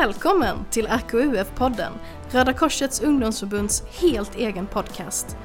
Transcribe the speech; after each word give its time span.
Välkommen 0.00 0.56
till 0.70 0.86
RKUF-podden, 0.86 1.92
Röda 2.30 2.52
Korsets 2.52 3.02
ungdomsförbunds 3.02 3.82
helt 4.00 4.36
egen 4.36 4.66
podcast. 4.66 5.36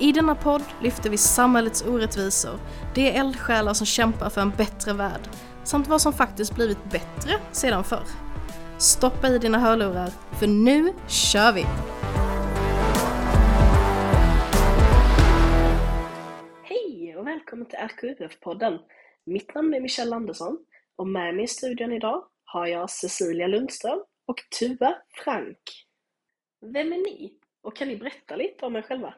I 0.00 0.12
denna 0.12 0.34
podd 0.34 0.62
lyfter 0.82 1.10
vi 1.10 1.16
samhällets 1.16 1.82
orättvisor, 1.82 2.58
de 2.94 3.08
eldsjälar 3.10 3.72
som 3.74 3.86
kämpar 3.86 4.30
för 4.30 4.40
en 4.40 4.50
bättre 4.50 4.92
värld, 4.92 5.20
samt 5.64 5.88
vad 5.88 6.00
som 6.00 6.12
faktiskt 6.12 6.54
blivit 6.54 6.84
bättre 6.84 7.32
sedan 7.52 7.84
förr. 7.84 8.04
Stoppa 8.78 9.28
i 9.28 9.38
dina 9.38 9.58
hörlurar, 9.58 10.10
för 10.38 10.46
nu 10.46 10.92
kör 11.08 11.52
vi! 11.52 11.64
Hej 16.62 17.16
och 17.16 17.26
välkommen 17.26 17.66
till 17.66 17.78
RKUF-podden. 17.78 18.78
Mitt 19.26 19.54
namn 19.54 19.74
är 19.74 19.80
Michelle 19.80 20.16
Andersson 20.16 20.58
och 20.96 21.08
med 21.08 21.34
mig 21.34 21.44
i 21.44 21.48
studion 21.48 21.92
idag 21.92 22.24
har 22.54 22.66
jag 22.66 22.90
Cecilia 22.90 23.46
Lundström 23.46 23.98
och 24.26 24.36
Tuva 24.58 24.94
Frank. 25.24 25.58
Vem 26.60 26.92
är 26.92 26.96
ni? 26.96 27.32
Och 27.62 27.76
kan 27.76 27.88
ni 27.88 27.96
berätta 27.96 28.36
lite 28.36 28.66
om 28.66 28.76
er 28.76 28.82
själva? 28.82 29.14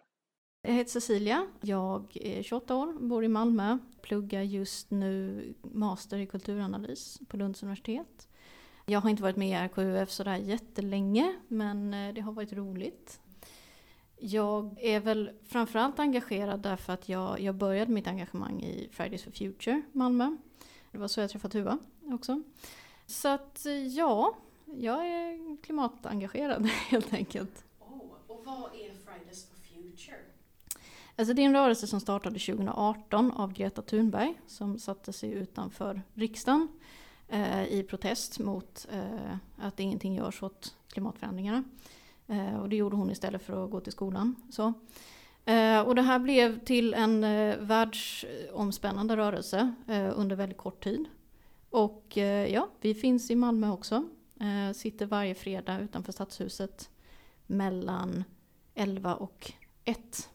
Jag 0.63 0.73
heter 0.73 0.91
Cecilia, 0.91 1.47
jag 1.61 2.17
är 2.17 2.43
28 2.43 2.75
år, 2.77 2.93
bor 3.09 3.25
i 3.25 3.29
Malmö, 3.29 3.79
pluggar 4.03 4.43
just 4.43 4.91
nu 4.91 5.43
master 5.63 6.19
i 6.19 6.27
kulturanalys 6.27 7.19
på 7.29 7.37
Lunds 7.37 7.63
universitet. 7.63 8.29
Jag 8.87 9.01
har 9.01 9.11
inte 9.11 9.23
varit 9.23 9.37
med 9.37 9.49
i 9.49 9.69
RKUF 9.69 10.11
sådär 10.11 10.37
jättelänge, 10.37 11.37
men 11.49 11.95
eh, 11.95 12.15
det 12.15 12.21
har 12.21 12.33
varit 12.33 12.53
roligt. 12.53 13.21
Jag 14.19 14.79
är 14.81 15.01
väl 15.01 15.31
framförallt 15.49 15.99
engagerad 15.99 16.61
därför 16.61 16.93
att 16.93 17.09
jag, 17.09 17.41
jag 17.41 17.55
började 17.55 17.93
mitt 17.93 18.07
engagemang 18.07 18.63
i 18.63 18.89
Fridays 18.93 19.25
for 19.25 19.31
Future 19.31 19.83
Malmö. 19.93 20.37
Det 20.93 20.99
var 20.99 21.09
så 21.09 21.21
jag 21.21 21.31
träffade 21.31 21.53
Tuva 21.53 21.79
också. 22.03 22.43
Så 23.07 23.29
att 23.29 23.67
ja, 23.91 24.35
jag 24.67 25.07
är 25.07 25.57
klimatengagerad 25.63 26.67
helt 26.89 27.13
enkelt. 27.13 27.65
Oh, 27.81 28.01
och 28.27 28.43
vad 28.45 28.65
är 28.65 28.95
Fridays 29.05 29.49
for 29.49 29.57
Future? 29.57 30.19
Alltså 31.17 31.35
det 31.35 31.43
är 31.43 31.47
en 31.47 31.55
rörelse 31.55 31.87
som 31.87 32.01
startade 32.01 32.39
2018 32.39 33.31
av 33.33 33.53
Greta 33.53 33.83
Thunberg 33.83 34.41
som 34.47 34.79
satte 34.79 35.13
sig 35.13 35.33
utanför 35.33 36.03
riksdagen 36.15 36.69
eh, 37.29 37.65
i 37.65 37.83
protest 37.83 38.39
mot 38.39 38.87
eh, 38.93 39.37
att 39.57 39.81
ingenting 39.81 40.15
görs 40.15 40.43
åt 40.43 40.75
klimatförändringarna. 40.89 41.65
Eh, 42.27 42.57
och 42.57 42.69
det 42.69 42.77
gjorde 42.77 42.97
hon 42.97 43.11
istället 43.11 43.43
för 43.43 43.65
att 43.65 43.71
gå 43.71 43.81
till 43.81 43.93
skolan. 43.93 44.37
Så. 44.51 44.73
Eh, 45.45 45.81
och 45.81 45.95
det 45.95 46.03
här 46.03 46.19
blev 46.19 46.65
till 46.65 46.95
en 46.95 47.25
eh, 47.25 47.57
världsomspännande 47.59 49.17
rörelse 49.17 49.75
eh, 49.89 50.19
under 50.19 50.37
väldigt 50.37 50.59
kort 50.59 50.85
tid. 50.85 51.05
Och 51.71 52.19
eh, 52.19 52.53
ja, 52.53 52.71
vi 52.81 52.95
finns 52.95 53.31
i 53.31 53.35
Malmö 53.35 53.71
också. 53.71 54.09
Eh, 54.41 54.73
sitter 54.73 55.07
varje 55.07 55.35
fredag 55.35 55.81
utanför 55.81 56.13
Stadshuset 56.13 56.91
mellan 57.47 58.25
11 58.75 59.15
och 59.15 59.53
1. 59.85 60.29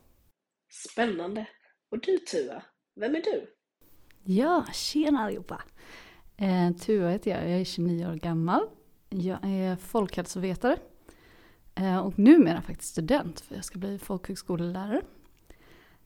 Spännande! 0.90 1.48
Och 1.92 2.00
du 2.00 2.18
Tuva, 2.18 2.64
vem 2.96 3.16
är 3.16 3.22
du? 3.22 3.56
Ja, 4.24 4.66
tjena 4.74 5.20
allihopa! 5.20 5.62
Eh, 6.38 6.72
Tuva 6.72 7.10
heter 7.10 7.32
jag, 7.32 7.50
jag 7.50 7.60
är 7.60 7.66
29 7.66 8.08
år 8.08 8.16
gammal. 8.16 8.62
Jag 9.10 9.40
är 9.44 9.76
folkhälsovetare. 9.76 10.78
Eh, 11.76 11.98
och 11.98 12.20
numera 12.20 12.62
faktiskt 12.62 12.92
student, 12.92 13.40
för 13.40 13.56
jag 13.56 13.66
ska 13.66 13.80
bli 13.80 14.00
folkhögskolelärare. 14.00 15.02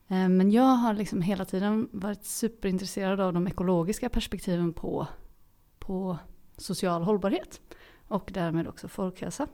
Eh, 0.08 0.30
men 0.30 0.52
jag 0.52 0.64
har 0.64 0.94
liksom 0.94 1.22
hela 1.22 1.46
tiden 1.46 1.90
varit 1.92 2.26
superintresserad 2.26 3.20
av 3.20 3.34
de 3.34 3.48
ekologiska 3.48 4.10
perspektiven 4.10 4.74
på, 4.74 5.08
på 5.80 6.18
social 6.58 7.04
hållbarhet. 7.04 7.62
Och 8.08 8.30
därmed 8.34 8.68
också 8.68 8.88
folkhälsa. 8.88 9.48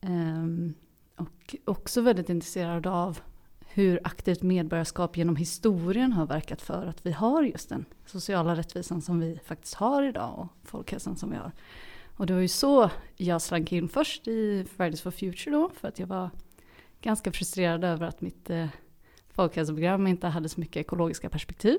Ehm, 0.00 0.74
och 1.16 1.56
också 1.64 2.00
väldigt 2.00 2.28
intresserad 2.28 2.86
av 2.86 3.20
hur 3.74 4.00
aktivt 4.04 4.42
medborgarskap 4.42 5.16
genom 5.16 5.36
historien 5.36 6.12
har 6.12 6.26
verkat 6.26 6.62
för 6.62 6.86
att 6.86 7.06
vi 7.06 7.12
har 7.12 7.42
just 7.42 7.68
den 7.68 7.84
sociala 8.06 8.56
rättvisan 8.56 9.02
som 9.02 9.20
vi 9.20 9.40
faktiskt 9.44 9.74
har 9.74 10.02
idag 10.02 10.38
och 10.38 10.68
folkhälsan 10.68 11.16
som 11.16 11.30
vi 11.30 11.36
har. 11.36 11.52
Och 12.16 12.26
det 12.26 12.34
var 12.34 12.40
ju 12.40 12.48
så 12.48 12.90
jag 13.16 13.42
slank 13.42 13.72
in 13.72 13.88
först 13.88 14.28
i 14.28 14.64
Fridays 14.76 15.02
for 15.02 15.10
Future 15.10 15.56
då, 15.56 15.70
för 15.74 15.88
att 15.88 15.98
jag 15.98 16.06
var 16.06 16.30
ganska 17.00 17.32
frustrerad 17.32 17.84
över 17.84 18.06
att 18.06 18.20
mitt 18.20 18.50
eh, 18.50 18.66
folkhälsoprogram 19.32 20.06
inte 20.06 20.28
hade 20.28 20.48
så 20.48 20.60
mycket 20.60 20.76
ekologiska 20.76 21.28
perspektiv. 21.28 21.78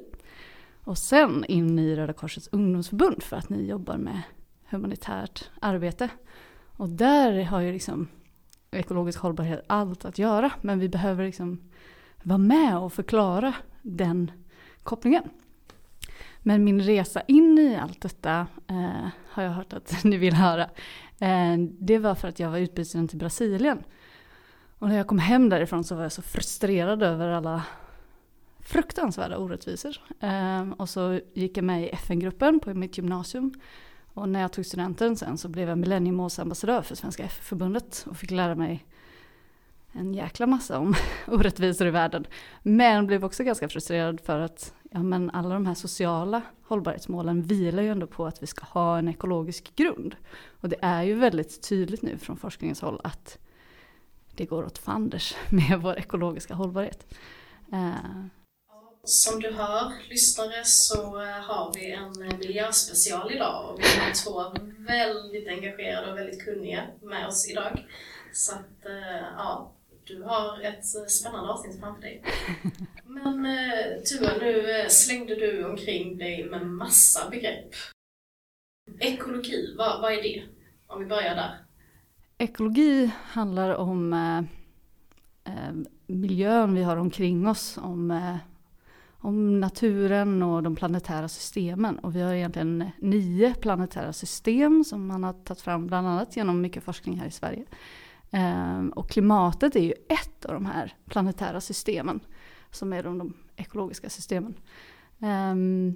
Och 0.83 0.97
sen 0.97 1.45
in 1.45 1.79
i 1.79 1.95
Röda 1.95 2.13
Korsets 2.13 2.49
ungdomsförbund 2.51 3.23
för 3.23 3.37
att 3.37 3.49
ni 3.49 3.65
jobbar 3.65 3.97
med 3.97 4.21
humanitärt 4.69 5.49
arbete. 5.61 6.09
Och 6.77 6.89
där 6.89 7.43
har 7.43 7.61
ju 7.61 7.71
liksom 7.71 8.07
ekologisk 8.71 9.19
hållbarhet 9.19 9.63
allt 9.67 10.05
att 10.05 10.17
göra, 10.17 10.51
men 10.61 10.79
vi 10.79 10.89
behöver 10.89 11.25
liksom 11.25 11.61
vara 12.23 12.37
med 12.37 12.77
och 12.77 12.93
förklara 12.93 13.53
den 13.81 14.31
kopplingen. 14.83 15.23
Men 16.39 16.63
min 16.63 16.81
resa 16.81 17.21
in 17.21 17.59
i 17.59 17.75
allt 17.75 18.01
detta 18.01 18.47
eh, 18.67 19.07
har 19.29 19.43
jag 19.43 19.51
hört 19.51 19.73
att 19.73 20.03
ni 20.03 20.17
vill 20.17 20.33
höra. 20.33 20.69
Eh, 21.19 21.57
det 21.79 21.97
var 21.97 22.15
för 22.15 22.27
att 22.27 22.39
jag 22.39 22.51
var 22.51 22.57
utbytesstudent 22.57 23.09
till 23.09 23.19
Brasilien. 23.19 23.83
Och 24.83 24.89
när 24.89 24.97
jag 24.97 25.07
kom 25.07 25.19
hem 25.19 25.49
därifrån 25.49 25.83
så 25.83 25.95
var 25.95 26.03
jag 26.03 26.11
så 26.11 26.21
frustrerad 26.21 27.03
över 27.03 27.29
alla 27.29 27.63
fruktansvärda 28.59 29.37
orättvisor. 29.37 29.97
Eh, 30.19 30.69
och 30.77 30.89
så 30.89 31.19
gick 31.33 31.57
jag 31.57 31.63
med 31.63 31.83
i 31.83 31.89
FN-gruppen 31.89 32.59
på 32.59 32.73
mitt 32.73 32.97
gymnasium. 32.97 33.53
Och 34.13 34.29
när 34.29 34.41
jag 34.41 34.51
tog 34.51 34.65
studenten 34.65 35.15
sen 35.15 35.37
så 35.37 35.49
blev 35.49 35.69
jag 35.69 35.77
millenniemålsambassadör 35.77 36.81
för 36.81 36.95
Svenska 36.95 37.23
FN-förbundet. 37.23 38.05
och 38.09 38.17
fick 38.17 38.31
lära 38.31 38.55
mig 38.55 38.85
en 39.91 40.13
jäkla 40.13 40.47
massa 40.47 40.79
om 40.79 40.95
orättvisor 41.27 41.87
i 41.87 41.91
världen. 41.91 42.27
Men 42.63 43.07
blev 43.07 43.25
också 43.25 43.43
ganska 43.43 43.69
frustrerad 43.69 44.21
för 44.21 44.39
att 44.39 44.73
ja, 44.91 45.03
men 45.03 45.29
alla 45.29 45.53
de 45.53 45.65
här 45.65 45.75
sociala 45.75 46.41
hållbarhetsmålen 46.63 47.41
vilar 47.41 47.83
ju 47.83 47.89
ändå 47.89 48.07
på 48.07 48.25
att 48.25 48.43
vi 48.43 48.47
ska 48.47 48.65
ha 48.65 48.97
en 48.97 49.07
ekologisk 49.07 49.75
grund. 49.75 50.15
Och 50.49 50.69
det 50.69 50.77
är 50.81 51.03
ju 51.03 51.13
väldigt 51.13 51.69
tydligt 51.69 52.01
nu 52.01 52.17
från 52.17 52.37
forskningens 52.37 52.81
håll 52.81 53.01
att 53.03 53.39
det 54.35 54.45
går 54.45 54.65
åt 54.65 54.77
fanders 54.77 55.35
med 55.49 55.79
vår 55.81 55.99
ekologiska 55.99 56.53
hållbarhet. 56.53 57.13
Uh. 57.73 58.25
Som 59.05 59.39
du 59.39 59.51
hör, 59.51 59.91
lyssnare, 60.09 60.65
så 60.65 61.21
eh, 61.21 61.27
har 61.27 61.73
vi 61.75 61.91
en 61.91 62.37
miljöspecial 62.39 63.31
idag 63.31 63.69
och 63.69 63.79
vi 63.79 63.99
har 63.99 64.23
två 64.23 64.63
väldigt 64.77 65.47
engagerade 65.47 66.11
och 66.11 66.17
väldigt 66.17 66.45
kunniga 66.45 66.87
med 67.01 67.27
oss 67.27 67.49
idag. 67.49 67.85
Så 68.33 68.53
att, 68.53 68.85
eh, 68.85 69.27
ja, 69.37 69.73
du 70.03 70.23
har 70.23 70.61
ett 70.61 71.11
spännande 71.11 71.51
avsnitt 71.51 71.79
framför 71.79 72.01
dig. 72.01 72.23
Men 73.05 73.45
eh, 73.45 74.01
Tua, 74.01 74.37
nu 74.37 74.71
eh, 74.71 74.87
slängde 74.87 75.35
du 75.35 75.65
omkring 75.65 76.17
dig 76.17 76.45
med 76.45 76.65
massa 76.65 77.29
begrepp. 77.29 77.73
Ekologi, 78.99 79.75
vad, 79.77 80.01
vad 80.01 80.13
är 80.13 80.23
det? 80.23 80.43
Om 80.87 80.99
vi 80.99 81.05
börjar 81.05 81.35
där. 81.35 81.62
Ekologi 82.37 83.11
handlar 83.23 83.75
om 83.75 84.13
eh, 84.13 84.37
eh, 85.53 85.73
miljön 86.07 86.75
vi 86.75 86.83
har 86.83 86.97
omkring 86.97 87.47
oss, 87.47 87.77
om, 87.77 88.11
eh, 88.11 88.35
om 89.17 89.59
naturen 89.59 90.43
och 90.43 90.63
de 90.63 90.75
planetära 90.75 91.29
systemen. 91.29 91.99
Och 91.99 92.15
vi 92.15 92.21
har 92.21 92.33
egentligen 92.33 92.89
nio 92.99 93.53
planetära 93.53 94.13
system 94.13 94.83
som 94.83 95.07
man 95.07 95.23
har 95.23 95.33
tagit 95.33 95.61
fram 95.61 95.87
bland 95.87 96.07
annat 96.07 96.35
genom 96.35 96.61
mycket 96.61 96.83
forskning 96.83 97.19
här 97.19 97.27
i 97.27 97.31
Sverige. 97.31 97.65
Eh, 98.31 98.85
och 98.95 99.09
klimatet 99.09 99.75
är 99.75 99.83
ju 99.83 99.93
ett 100.09 100.45
av 100.45 100.53
de 100.53 100.65
här 100.65 100.93
planetära 101.05 101.61
systemen. 101.61 102.19
Som 102.71 102.93
är 102.93 103.03
de, 103.03 103.17
de 103.17 103.33
ekologiska 103.55 104.09
systemen. 104.09 104.53
Um, 105.19 105.95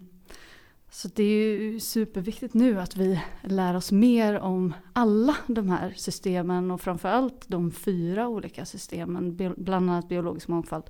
så 0.97 1.07
det 1.07 1.23
är 1.23 1.57
ju 1.57 1.79
superviktigt 1.79 2.53
nu 2.53 2.79
att 2.79 2.97
vi 2.97 3.21
lär 3.43 3.75
oss 3.75 3.91
mer 3.91 4.39
om 4.39 4.73
alla 4.93 5.37
de 5.47 5.69
här 5.69 5.93
systemen 5.97 6.71
och 6.71 6.81
framförallt 6.81 7.47
de 7.47 7.71
fyra 7.71 8.27
olika 8.27 8.65
systemen, 8.65 9.35
bland 9.57 9.89
annat 9.89 10.09
biologisk 10.09 10.47
mångfald, 10.47 10.83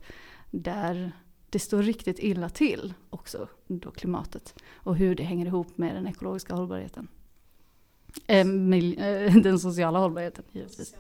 där 0.51 1.11
det 1.49 1.59
står 1.59 1.83
riktigt 1.83 2.19
illa 2.19 2.49
till 2.49 2.93
också, 3.09 3.47
då 3.67 3.91
klimatet, 3.91 4.63
och 4.73 4.95
hur 4.95 5.15
det 5.15 5.23
hänger 5.23 5.45
ihop 5.45 5.77
med 5.77 5.95
den 5.95 6.07
ekologiska 6.07 6.55
hållbarheten. 6.55 7.07
Eh, 8.27 8.39
eh 8.39 9.35
den 9.43 9.59
sociala 9.59 9.99
hållbarheten 9.99 10.45
givetvis. 10.51 10.95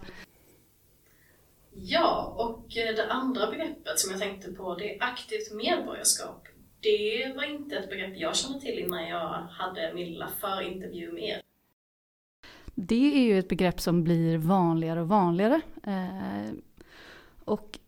Ja, 1.73 2.35
och 2.37 2.65
det 2.69 3.11
andra 3.11 3.51
begreppet 3.51 3.99
som 3.99 4.11
jag 4.11 4.19
tänkte 4.19 4.51
på 4.51 4.75
det 4.75 4.97
är 4.97 5.03
aktivt 5.03 5.53
medborgarskap. 5.53 6.47
Det 6.87 7.33
var 7.35 7.43
inte 7.43 7.77
ett 7.77 7.89
begrepp 7.89 8.17
jag 8.17 8.35
kände 8.35 8.59
till 8.59 8.79
innan 8.79 9.07
jag 9.07 9.29
hade 9.29 9.93
min 9.93 10.07
lilla 10.07 10.27
förintervju 10.27 11.11
med 11.11 11.23
er. 11.23 11.41
Det 12.75 13.17
är 13.17 13.21
ju 13.21 13.39
ett 13.39 13.47
begrepp 13.47 13.81
som 13.81 14.03
blir 14.03 14.37
vanligare 14.37 15.01
och 15.01 15.07
vanligare. 15.07 15.61
Eh, 15.83 16.53
och 17.45 17.79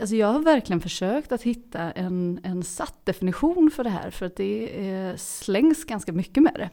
alltså 0.00 0.16
jag 0.16 0.26
har 0.26 0.40
verkligen 0.40 0.80
försökt 0.80 1.32
att 1.32 1.42
hitta 1.42 1.92
en, 1.92 2.40
en 2.42 2.62
satt 2.62 3.06
definition 3.06 3.70
för 3.70 3.84
det 3.84 3.90
här, 3.90 4.10
för 4.10 4.26
att 4.26 4.36
det 4.36 4.88
eh, 4.88 5.16
slängs 5.16 5.84
ganska 5.84 6.12
mycket 6.12 6.42
med 6.42 6.54
det. 6.54 6.70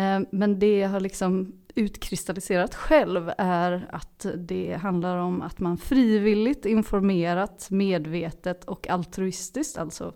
Eh, 0.00 0.20
men 0.30 0.58
det 0.58 0.78
jag 0.78 0.88
har 0.88 1.00
liksom 1.00 1.52
utkristalliserat 1.74 2.74
själv 2.74 3.32
är 3.38 3.86
att 3.90 4.26
det 4.36 4.74
handlar 4.74 5.16
om 5.16 5.42
att 5.42 5.58
man 5.58 5.78
frivilligt, 5.78 6.66
informerat, 6.66 7.70
medvetet 7.70 8.64
och 8.64 8.88
altruistiskt, 8.88 9.78
alltså 9.78 10.14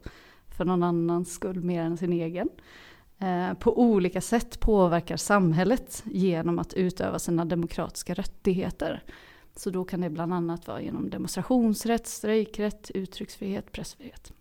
för 0.56 0.64
någon 0.64 0.82
annans 0.82 1.32
skull 1.32 1.60
mer 1.60 1.82
än 1.82 1.96
sin 1.96 2.12
egen, 2.12 2.48
eh, 3.18 3.54
på 3.54 3.78
olika 3.78 4.20
sätt 4.20 4.60
påverkar 4.60 5.16
samhället 5.16 6.02
genom 6.06 6.58
att 6.58 6.74
utöva 6.74 7.18
sina 7.18 7.44
demokratiska 7.44 8.14
rättigheter. 8.14 9.02
Så 9.56 9.70
då 9.70 9.84
kan 9.84 10.00
det 10.00 10.10
bland 10.10 10.34
annat 10.34 10.66
vara 10.66 10.82
genom 10.82 11.10
demonstrationsrätt, 11.10 12.06
strejkrätt, 12.06 12.90
uttrycksfrihet, 12.90 13.72
pressfrihet. 13.72 14.32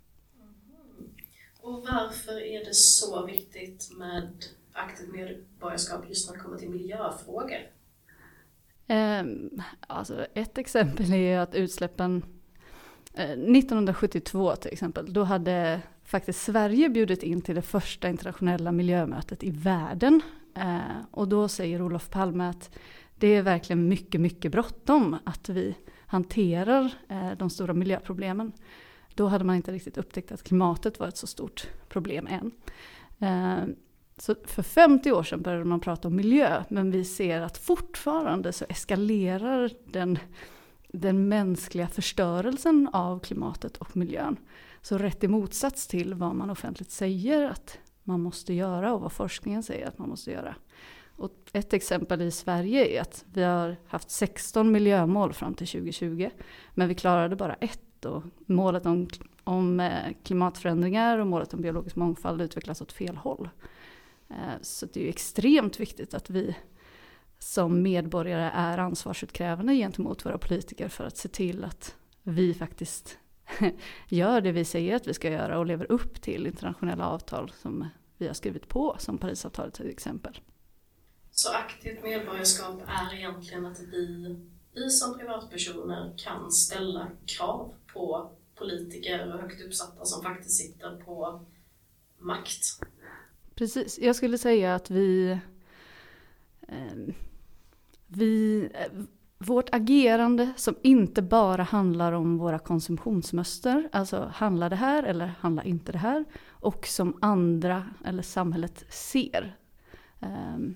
Och 1.61 1.73
varför 1.73 2.41
är 2.41 2.65
det 2.65 2.73
så 2.73 3.25
viktigt 3.25 3.89
med 3.97 4.45
aktivt 4.73 5.13
medborgarskap 5.13 6.09
just 6.09 6.29
när 6.29 6.37
det 6.37 6.43
kommer 6.43 6.57
till 6.57 6.69
miljöfrågor? 6.69 7.59
Eh, 8.87 9.23
alltså 9.87 10.25
ett 10.33 10.57
exempel 10.57 11.13
är 11.13 11.37
att 11.39 11.55
utsläppen 11.55 12.25
eh, 13.13 13.31
1972 13.31 14.55
till 14.55 14.73
exempel, 14.73 15.13
då 15.13 15.23
hade 15.23 15.81
faktiskt 16.13 16.41
Sverige 16.41 16.89
bjudit 16.89 17.23
in 17.23 17.41
till 17.41 17.55
det 17.55 17.61
första 17.61 18.09
internationella 18.09 18.71
miljömötet 18.71 19.43
i 19.43 19.49
världen. 19.49 20.21
Eh, 20.55 20.79
och 21.11 21.27
då 21.27 21.47
säger 21.47 21.81
Olof 21.81 22.09
Palme 22.09 22.49
att 22.49 22.77
det 23.15 23.27
är 23.27 23.41
verkligen 23.41 23.89
mycket, 23.89 24.21
mycket 24.21 24.51
bråttom 24.51 25.17
att 25.23 25.49
vi 25.49 25.75
hanterar 26.05 26.93
eh, 27.09 27.31
de 27.31 27.49
stora 27.49 27.73
miljöproblemen. 27.73 28.51
Då 29.15 29.27
hade 29.27 29.43
man 29.43 29.55
inte 29.55 29.71
riktigt 29.71 29.97
upptäckt 29.97 30.31
att 30.31 30.43
klimatet 30.43 30.99
var 30.99 31.07
ett 31.07 31.17
så 31.17 31.27
stort 31.27 31.67
problem 31.89 32.27
än. 32.27 32.51
Eh, 33.19 33.65
så 34.17 34.35
för 34.45 34.63
50 34.63 35.11
år 35.11 35.23
sedan 35.23 35.41
började 35.41 35.65
man 35.65 35.79
prata 35.79 36.07
om 36.07 36.15
miljö, 36.15 36.63
men 36.69 36.91
vi 36.91 37.05
ser 37.05 37.41
att 37.41 37.57
fortfarande 37.57 38.53
så 38.53 38.65
eskalerar 38.69 39.69
den, 39.85 40.19
den 40.87 41.27
mänskliga 41.27 41.87
förstörelsen 41.87 42.89
av 42.93 43.19
klimatet 43.19 43.77
och 43.77 43.97
miljön. 43.97 44.37
Så 44.83 44.97
rätt 44.97 45.23
i 45.23 45.27
motsats 45.27 45.87
till 45.87 46.13
vad 46.13 46.35
man 46.35 46.49
offentligt 46.49 46.91
säger 46.91 47.49
att 47.49 47.79
man 48.03 48.21
måste 48.21 48.53
göra 48.53 48.93
och 48.93 49.01
vad 49.01 49.11
forskningen 49.11 49.63
säger 49.63 49.87
att 49.87 49.97
man 49.97 50.09
måste 50.09 50.31
göra. 50.31 50.55
Och 51.15 51.49
ett 51.53 51.73
exempel 51.73 52.21
i 52.21 52.31
Sverige 52.31 52.85
är 52.85 53.01
att 53.01 53.25
vi 53.33 53.43
har 53.43 53.75
haft 53.87 54.11
16 54.11 54.71
miljömål 54.71 55.33
fram 55.33 55.53
till 55.53 55.67
2020, 55.67 56.29
men 56.73 56.87
vi 56.87 56.95
klarade 56.95 57.35
bara 57.35 57.53
ett. 57.53 58.05
Och 58.05 58.23
målet 58.45 58.85
om, 58.85 59.07
om 59.43 59.79
eh, 59.79 60.13
klimatförändringar 60.23 61.17
och 61.17 61.27
målet 61.27 61.53
om 61.53 61.61
biologisk 61.61 61.95
mångfald 61.95 62.41
utvecklas 62.41 62.81
åt 62.81 62.91
fel 62.91 63.17
håll. 63.17 63.49
Eh, 64.29 64.61
så 64.61 64.85
det 64.85 64.99
är 64.99 65.03
ju 65.03 65.09
extremt 65.09 65.79
viktigt 65.79 66.13
att 66.13 66.29
vi 66.29 66.55
som 67.39 67.81
medborgare 67.81 68.51
är 68.53 68.77
ansvarsutkrävande 68.77 69.75
gentemot 69.75 70.25
våra 70.25 70.37
politiker 70.37 70.87
för 70.87 71.03
att 71.03 71.17
se 71.17 71.29
till 71.29 71.63
att 71.63 71.95
vi 72.23 72.53
faktiskt 72.53 73.19
gör 74.09 74.41
det 74.41 74.51
vi 74.51 74.65
säger 74.65 74.95
att 74.95 75.07
vi 75.07 75.13
ska 75.13 75.31
göra 75.31 75.59
och 75.59 75.65
lever 75.65 75.91
upp 75.91 76.21
till 76.21 76.47
internationella 76.47 77.09
avtal 77.09 77.51
som 77.61 77.89
vi 78.17 78.27
har 78.27 78.33
skrivit 78.33 78.67
på, 78.67 78.95
som 78.99 79.17
Parisavtalet 79.17 79.73
till 79.73 79.89
exempel. 79.89 80.39
Så 81.31 81.53
aktivt 81.53 82.03
medborgarskap 82.03 82.81
är 82.87 83.15
egentligen 83.15 83.65
att 83.65 83.79
vi, 83.79 84.35
vi 84.73 84.89
som 84.89 85.17
privatpersoner 85.17 86.13
kan 86.17 86.51
ställa 86.51 87.07
krav 87.25 87.73
på 87.93 88.31
politiker 88.55 89.33
och 89.33 89.41
högt 89.41 89.61
uppsatta 89.61 90.05
som 90.05 90.23
faktiskt 90.23 90.57
sitter 90.57 90.95
på 90.95 91.45
makt. 92.17 92.79
Precis, 93.55 93.99
jag 93.99 94.15
skulle 94.15 94.37
säga 94.37 94.75
att 94.75 94.91
vi, 94.91 95.39
eh, 96.67 97.13
vi 98.07 98.63
eh, 98.73 99.03
vårt 99.45 99.75
agerande 99.75 100.53
som 100.55 100.75
inte 100.81 101.21
bara 101.21 101.63
handlar 101.63 102.11
om 102.11 102.37
våra 102.37 102.59
konsumtionsmönster, 102.59 103.89
alltså 103.91 104.31
handlar 104.33 104.69
det 104.69 104.75
här 104.75 105.03
eller 105.03 105.27
handlar 105.39 105.67
inte 105.67 105.91
det 105.91 105.97
här, 105.97 106.25
och 106.49 106.87
som 106.87 107.17
andra 107.21 107.89
eller 108.05 108.23
samhället 108.23 108.85
ser. 108.89 109.57
Um, 110.19 110.75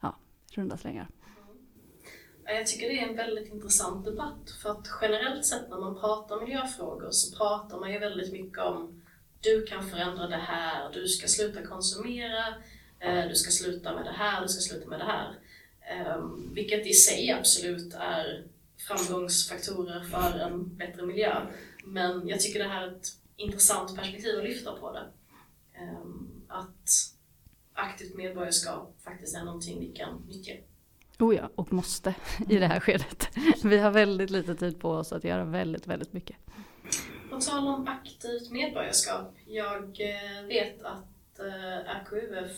ja, 0.00 0.16
runda 0.54 0.76
slängar. 0.76 1.08
Jag 2.44 2.66
tycker 2.66 2.88
det 2.88 2.98
är 2.98 3.08
en 3.08 3.16
väldigt 3.16 3.52
intressant 3.52 4.04
debatt 4.04 4.50
för 4.62 4.70
att 4.70 4.88
generellt 5.00 5.44
sett 5.44 5.70
när 5.70 5.78
man 5.78 6.00
pratar 6.00 6.40
miljöfrågor 6.40 7.10
så 7.10 7.36
pratar 7.36 7.80
man 7.80 7.92
ju 7.92 7.98
väldigt 7.98 8.32
mycket 8.32 8.58
om 8.58 9.02
du 9.40 9.66
kan 9.66 9.82
förändra 9.82 10.26
det 10.26 10.36
här, 10.36 10.92
du 10.92 11.06
ska 11.06 11.26
sluta 11.26 11.66
konsumera, 11.66 12.46
eh, 13.00 13.28
du 13.28 13.34
ska 13.34 13.50
sluta 13.50 13.94
med 13.94 14.04
det 14.04 14.12
här, 14.12 14.42
du 14.42 14.48
ska 14.48 14.60
sluta 14.60 14.88
med 14.88 15.00
det 15.00 15.04
här. 15.04 15.38
Um, 15.92 16.50
vilket 16.54 16.86
i 16.86 16.92
sig 16.92 17.30
absolut 17.30 17.94
är 17.94 18.44
framgångsfaktorer 18.88 20.00
för 20.00 20.38
en 20.38 20.76
bättre 20.76 21.06
miljö. 21.06 21.46
Men 21.84 22.28
jag 22.28 22.40
tycker 22.40 22.58
det 22.58 22.68
här 22.68 22.82
är 22.82 22.96
ett 22.96 23.08
intressant 23.36 23.96
perspektiv 23.96 24.38
att 24.38 24.44
lyfta 24.44 24.72
på 24.72 24.92
det. 24.92 25.06
Um, 25.80 26.42
att 26.48 27.12
aktivt 27.72 28.16
medborgarskap 28.16 28.96
faktiskt 29.04 29.36
är 29.36 29.44
någonting 29.44 29.80
vi 29.80 29.88
kan 29.92 30.22
nyttja. 30.28 30.52
Oh 31.18 31.34
ja, 31.34 31.50
och 31.54 31.72
måste 31.72 32.14
i 32.48 32.58
det 32.58 32.66
här 32.66 32.80
skedet. 32.80 33.28
Vi 33.64 33.78
har 33.78 33.90
väldigt 33.90 34.30
lite 34.30 34.54
tid 34.54 34.80
på 34.80 34.90
oss 34.90 35.12
att 35.12 35.24
göra 35.24 35.44
väldigt, 35.44 35.86
väldigt 35.86 36.12
mycket. 36.12 36.36
På 37.30 37.40
tal 37.40 37.68
om 37.68 37.88
aktivt 37.88 38.50
medborgarskap. 38.50 39.34
Jag 39.46 39.82
eh, 39.82 40.46
vet 40.46 40.82
att 40.82 41.38
eh, 41.38 42.02
RKUF 42.02 42.50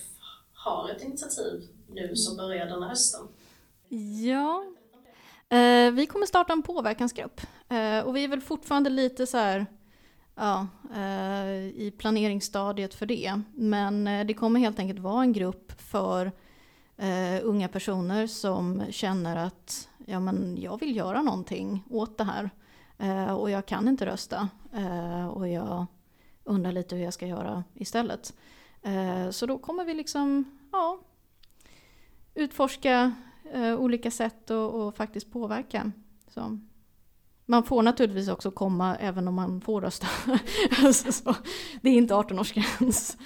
har 0.53 0.91
ett 0.91 1.03
initiativ 1.03 1.69
nu 1.89 2.17
som 2.17 2.37
börjar 2.37 2.67
den 2.67 2.83
här 2.83 2.89
hösten. 2.89 3.29
Ja, 4.25 4.65
eh, 5.49 5.91
vi 5.91 6.07
kommer 6.07 6.27
starta 6.27 6.53
en 6.53 6.63
påverkansgrupp 6.63 7.41
eh, 7.69 7.99
och 7.99 8.17
vi 8.17 8.25
är 8.25 8.29
väl 8.29 8.41
fortfarande 8.41 8.91
lite 8.91 9.27
så 9.27 9.37
här 9.37 9.67
ja, 10.35 10.67
eh, 10.95 11.67
i 11.67 11.95
planeringsstadiet 11.99 12.95
för 12.95 13.07
det. 13.07 13.41
Men 13.55 14.07
eh, 14.07 14.27
det 14.27 14.35
kommer 14.35 14.61
helt 14.61 14.79
enkelt 14.79 15.01
vara 15.01 15.23
en 15.23 15.33
grupp 15.33 15.73
för 15.81 16.33
eh, 16.97 17.41
unga 17.43 17.69
personer 17.69 18.27
som 18.27 18.83
känner 18.91 19.37
att 19.37 19.89
ja, 20.07 20.21
men 20.21 20.57
jag 20.61 20.81
vill 20.81 20.97
göra 20.97 21.23
någonting 21.23 21.85
åt 21.91 22.19
det 22.19 22.25
här 22.25 22.51
eh, 22.99 23.35
och 23.35 23.51
jag 23.51 23.67
kan 23.67 23.89
inte 23.89 24.07
rösta 24.07 24.49
eh, 24.73 25.27
och 25.27 25.49
jag 25.49 25.87
undrar 26.45 26.73
lite 26.73 26.97
hur 26.97 27.05
jag 27.05 27.15
ska 27.15 27.27
göra 27.27 27.65
istället. 27.75 28.35
Eh, 28.83 29.31
så 29.31 29.47
då 29.47 29.59
kommer 29.59 29.85
vi 29.85 29.95
liksom 29.95 30.45
ja, 30.73 30.99
utforska 32.35 33.15
eh, 33.53 33.75
olika 33.75 34.11
sätt 34.11 34.51
och, 34.51 34.75
och, 34.75 34.97
faktiskt 34.97 35.33
påverka. 35.33 35.93
Så. 36.29 36.59
Man 37.47 37.65
får 37.65 37.83
naturligtvis 37.83 38.29
också 38.29 38.51
komma 38.51 38.97
även 38.97 39.29
om 39.29 39.35
man 39.35 39.61
får 39.61 39.81
rösta. 39.81 40.07
alltså, 40.85 41.35
det 41.83 41.91
är 41.91 41.95
inte 41.95 42.15
18-årsgräns. 42.15 43.19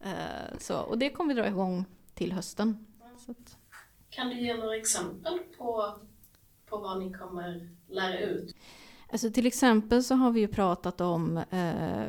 Eh, 0.00 0.58
så, 0.58 0.78
och 0.78 0.98
det 0.98 1.10
kommer 1.10 1.34
vi 1.34 1.40
dra 1.40 1.48
igång 1.48 1.84
till 2.14 2.32
hösten. 2.32 2.86
Att... 3.28 3.58
Kan 4.10 4.28
du 4.28 4.40
ge 4.40 4.56
några 4.56 4.76
exempel 4.76 5.38
på, 5.58 5.98
på 6.66 6.76
vad 6.76 6.98
ni 6.98 7.12
kommer 7.12 7.70
lära 7.88 8.18
ut? 8.18 8.56
Alltså 9.12 9.30
till 9.30 9.46
exempel 9.46 10.04
så 10.04 10.14
har 10.14 10.30
vi 10.30 10.40
ju 10.40 10.48
pratat 10.48 11.00
om 11.00 11.36
eh, 11.36 12.06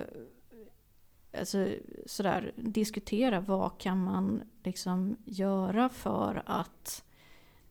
alltså, 1.40 1.68
sådär, 2.06 2.52
diskutera 2.56 3.40
vad 3.40 3.78
kan 3.78 4.04
man 4.04 4.42
liksom 4.64 5.18
göra 5.26 5.90
för 5.90 6.44
att 6.46 7.04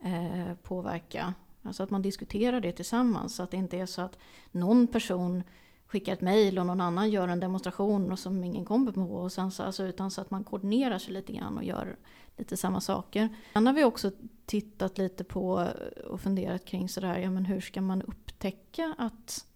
eh, 0.00 0.54
påverka. 0.62 1.34
Alltså 1.62 1.82
att 1.82 1.90
man 1.90 2.02
diskuterar 2.02 2.60
det 2.60 2.72
tillsammans 2.72 3.34
så 3.34 3.42
att 3.42 3.50
det 3.50 3.56
inte 3.56 3.78
är 3.78 3.86
så 3.86 4.02
att 4.02 4.18
någon 4.52 4.86
person 4.86 5.42
skickar 5.86 6.12
ett 6.12 6.20
mejl 6.20 6.58
och 6.58 6.66
någon 6.66 6.80
annan 6.80 7.10
gör 7.10 7.28
en 7.28 7.40
demonstration 7.40 8.12
och 8.12 8.18
som 8.18 8.44
ingen 8.44 8.64
kommer 8.64 8.92
på. 8.92 9.00
Och 9.00 9.32
sen 9.32 9.50
så, 9.50 9.62
alltså, 9.62 9.84
utan 9.84 10.10
så 10.10 10.20
att 10.20 10.30
man 10.30 10.44
koordinerar 10.44 10.98
sig 10.98 11.12
lite 11.12 11.32
grann 11.32 11.56
och 11.56 11.64
gör 11.64 11.96
lite 12.36 12.56
samma 12.56 12.80
saker. 12.80 13.28
Sen 13.52 13.66
har 13.66 13.74
vi 13.74 13.84
också 13.84 14.10
tittat 14.46 14.98
lite 14.98 15.24
på 15.24 15.68
och 16.06 16.20
funderat 16.20 16.64
kring 16.64 16.88
sådär, 16.88 17.18
ja 17.18 17.30
men 17.30 17.44
hur 17.44 17.60
ska 17.60 17.80
man 17.80 18.02
upptäcka 18.02 18.94
att 18.98 19.46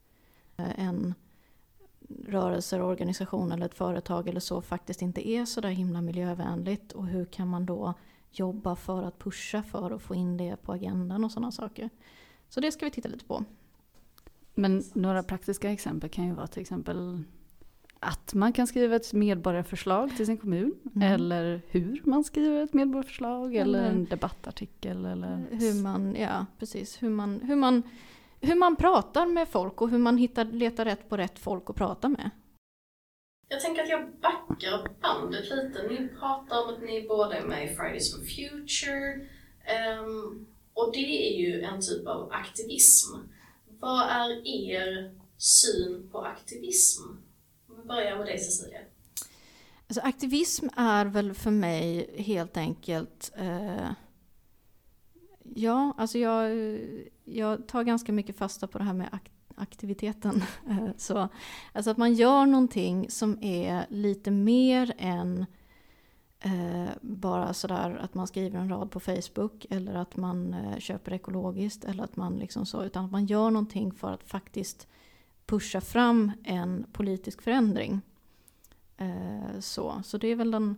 eh, 0.57 0.85
en 0.85 1.15
rörelser, 2.29 2.83
organisation 2.83 3.53
eller 3.53 3.67
ett 3.67 3.75
företag 3.75 4.29
eller 4.29 4.41
så 4.41 4.63
faktiskt 4.63 5.03
inte 5.03 5.29
är 5.29 5.45
så 5.45 5.61
där 5.61 5.69
himla 5.69 6.01
miljövänligt 6.01 6.93
och 6.93 7.07
hur 7.07 7.25
kan 7.25 7.49
man 7.49 7.67
då 7.67 7.95
jobba 8.33 8.77
för 8.77 9.03
att 9.03 9.19
pusha 9.19 9.63
för 9.63 9.91
att 9.91 10.03
få 10.03 10.15
in 10.15 10.37
det 10.37 10.57
på 10.63 10.73
agendan 10.73 11.25
och 11.25 11.33
sådana 11.33 11.53
saker. 11.53 11.91
Så 12.49 12.61
det 12.61 12.73
ska 12.73 12.85
vi 12.85 12.91
titta 12.91 13.09
lite 13.09 13.25
på. 13.25 13.45
Men 14.55 14.83
några 14.93 15.23
praktiska 15.23 15.71
exempel 15.73 16.11
kan 16.11 16.27
ju 16.27 16.33
vara 16.33 16.47
till 16.47 16.61
exempel 16.61 17.25
att 18.01 18.35
man 18.35 18.53
kan 18.53 18.67
skriva 18.67 18.97
ett 18.97 19.13
medborgarförslag 19.13 20.17
till 20.17 20.27
sin 20.27 20.37
kommun. 20.37 20.75
Mm. 20.95 21.13
Eller 21.13 21.63
hur 21.69 22.03
man 22.05 22.25
skriver 22.25 22.63
ett 22.63 22.75
medborgarförslag 22.75 23.55
eller, 23.55 23.79
eller 23.79 23.91
en 23.91 24.05
debattartikel. 24.05 25.07
Eller... 25.07 25.47
Hur 25.51 25.83
man, 25.83 26.15
ja 26.15 26.47
precis, 26.59 27.03
hur 27.03 27.11
man, 27.11 27.41
hur 27.41 27.57
man 27.57 27.83
hur 28.41 28.55
man 28.55 28.77
pratar 28.77 29.27
med 29.27 29.49
folk 29.49 29.81
och 29.83 29.91
hur 29.91 29.99
man 29.99 30.19
hittar, 30.19 30.45
letar 30.45 30.85
rätt 30.85 31.09
på 31.09 31.17
rätt 31.17 31.39
folk 31.39 31.71
att 31.71 31.77
prata 31.77 32.09
med. 32.09 32.31
jag 33.49 33.61
tänker 33.61 33.83
att 33.83 33.89
jag 33.89 34.11
backar 34.21 34.89
bandet 35.01 35.51
lite. 35.51 35.89
Ni 35.89 36.09
pratar 36.09 36.63
om 36.63 36.75
att 36.75 36.83
ni 36.83 37.07
båda 37.09 37.37
är 37.37 37.43
med 37.43 37.73
i 37.73 37.75
Fridays 37.75 38.15
for 38.15 38.25
Future. 38.25 39.15
Um, 40.01 40.47
och 40.75 40.93
det 40.93 41.33
är 41.33 41.39
ju 41.39 41.63
en 41.63 41.81
typ 41.81 42.07
av 42.07 42.33
aktivism. 42.33 43.17
Vad 43.81 44.03
är 44.09 44.47
er 44.47 45.15
syn 45.37 46.09
på 46.13 46.21
aktivism? 46.21 47.03
Om 47.69 47.77
vi 47.77 47.89
börjar 47.89 48.19
med 48.19 48.27
dig 48.27 48.39
Cecilia. 48.39 48.81
Alltså, 49.89 50.01
aktivism 50.01 50.69
är 50.77 51.05
väl 51.05 51.35
för 51.35 51.51
mig 51.51 52.15
helt 52.19 52.57
enkelt 52.57 53.33
eh, 53.37 53.91
Ja, 55.55 55.95
alltså 55.99 56.19
jag, 56.19 56.51
jag 57.33 57.69
tar 57.69 57.85
ganska 57.85 58.13
mycket 58.13 58.37
fasta 58.37 58.67
på 58.67 58.79
det 58.79 58.85
här 58.85 58.93
med 58.93 59.19
aktiviteten. 59.55 60.43
Eh, 60.71 60.89
så, 60.97 61.29
alltså 61.73 61.91
att 61.91 61.97
man 61.97 62.15
gör 62.15 62.47
någonting 62.47 63.11
som 63.11 63.39
är 63.43 63.87
lite 63.89 64.31
mer 64.31 64.95
än 64.99 65.47
eh, 66.41 66.91
bara 67.01 67.55
sådär 67.55 68.01
att 68.03 68.15
man 68.15 68.27
skriver 68.27 68.59
en 68.59 68.69
rad 68.69 68.91
på 68.91 69.01
Facebook 69.01 69.67
eller 69.71 69.95
att 69.95 70.17
man 70.17 70.55
eh, 70.55 70.79
köper 70.79 71.13
ekologiskt 71.13 71.85
eller 71.85 72.05
att 72.05 72.17
man 72.17 72.37
liksom 72.37 72.67
så, 72.67 72.85
utan 72.85 73.05
att 73.05 73.11
man 73.11 73.27
gör 73.27 73.51
någonting 73.51 73.93
för 73.93 74.13
att 74.13 74.23
faktiskt 74.25 74.89
pusha 75.47 75.81
fram 75.81 76.33
en 76.45 76.87
politisk 76.93 77.43
förändring. 77.43 78.01
Eh, 78.97 79.61
så, 79.61 80.03
så 80.05 80.19
det 80.19 80.29
är 80.29 80.37
väl 80.37 80.51
den, 80.51 80.77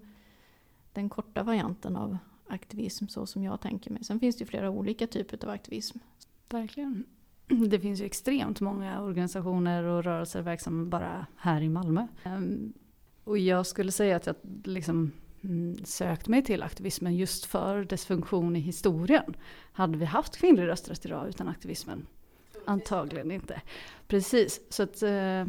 den 0.93 1.09
korta 1.09 1.43
varianten 1.43 1.97
av 1.97 2.19
aktivism 2.49 3.09
så 3.09 3.27
som 3.27 3.43
jag 3.43 3.61
tänker 3.61 3.91
mig. 3.91 4.05
Sen 4.05 4.21
finns 4.21 4.37
det 4.37 4.43
ju 4.43 4.47
flera 4.47 4.71
olika 4.71 5.07
typer 5.07 5.45
av 5.45 5.51
aktivism. 5.51 5.99
Verkligen. 6.53 7.05
Det 7.69 7.81
finns 7.81 8.01
ju 8.01 8.05
extremt 8.05 8.61
många 8.61 9.03
organisationer 9.03 9.85
och 9.85 10.05
rörelser 10.05 10.43
verksamma 10.43 10.85
bara 10.85 11.27
här 11.37 11.61
i 11.61 11.69
Malmö. 11.69 12.07
Ehm, 12.25 12.73
och 13.25 13.39
jag 13.39 13.67
skulle 13.67 13.93
säga 13.93 14.17
att 14.17 14.27
jag 14.27 14.37
liksom 14.65 15.13
mm, 15.45 15.77
sökt 15.85 16.29
mig 16.29 16.45
till 16.45 16.63
aktivismen 16.63 17.17
just 17.17 17.45
för 17.45 17.85
dess 17.85 18.07
funktion 18.07 18.57
i 18.57 18.61
historien. 18.61 19.37
Hade 19.73 19.99
vi 19.99 20.05
haft 20.05 20.37
kvinnlig 20.37 20.67
rösträtt 20.67 21.07
idag 21.07 21.29
utan 21.29 21.49
aktivismen? 21.49 22.07
Antagligen 22.65 23.31
inte. 23.31 23.61
Precis, 24.09 24.61
så 24.69 24.83
att 24.83 25.03
eh, 25.03 25.47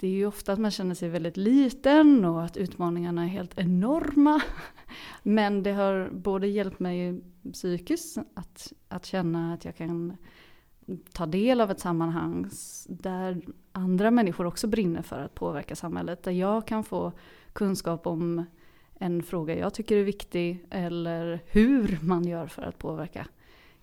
det 0.00 0.06
är 0.06 0.10
ju 0.10 0.26
ofta 0.26 0.52
att 0.52 0.58
man 0.58 0.70
känner 0.70 0.94
sig 0.94 1.08
väldigt 1.08 1.36
liten 1.36 2.24
och 2.24 2.44
att 2.44 2.56
utmaningarna 2.56 3.24
är 3.24 3.28
helt 3.28 3.58
enorma. 3.58 4.42
Men 5.22 5.62
det 5.62 5.72
har 5.72 6.10
både 6.12 6.46
hjälpt 6.46 6.80
mig 6.80 7.20
psykiskt 7.52 8.18
att, 8.34 8.72
att 8.88 9.06
känna 9.06 9.54
att 9.54 9.64
jag 9.64 9.76
kan 9.76 10.16
ta 11.12 11.26
del 11.26 11.60
av 11.60 11.70
ett 11.70 11.80
sammanhang 11.80 12.50
där 12.88 13.42
andra 13.72 14.10
människor 14.10 14.46
också 14.46 14.66
brinner 14.66 15.02
för 15.02 15.18
att 15.18 15.34
påverka 15.34 15.76
samhället. 15.76 16.22
Där 16.22 16.32
jag 16.32 16.66
kan 16.66 16.84
få 16.84 17.12
kunskap 17.52 18.06
om 18.06 18.44
en 18.94 19.22
fråga 19.22 19.58
jag 19.58 19.74
tycker 19.74 19.96
är 19.96 20.04
viktig 20.04 20.66
eller 20.70 21.40
hur 21.46 21.98
man 22.02 22.24
gör 22.24 22.46
för 22.46 22.62
att 22.62 22.78
påverka 22.78 23.26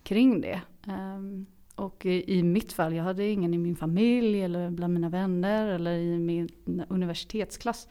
kring 0.02 0.40
det. 0.40 0.60
Ehm, 0.86 1.46
och 1.78 2.06
i, 2.06 2.42
mitt 2.42 2.72
fall, 2.72 2.94
jag 2.94 3.04
hade 3.04 3.26
ingen 3.26 3.54
i 3.54 3.58
min 3.58 3.76
familj 3.76 4.42
eller 4.42 4.70
bland 4.70 4.94
mina 4.94 5.08
vänner 5.08 5.66
eller 5.66 5.92
i 5.92 6.18
min 6.18 6.48
universitetsklass 6.88 7.88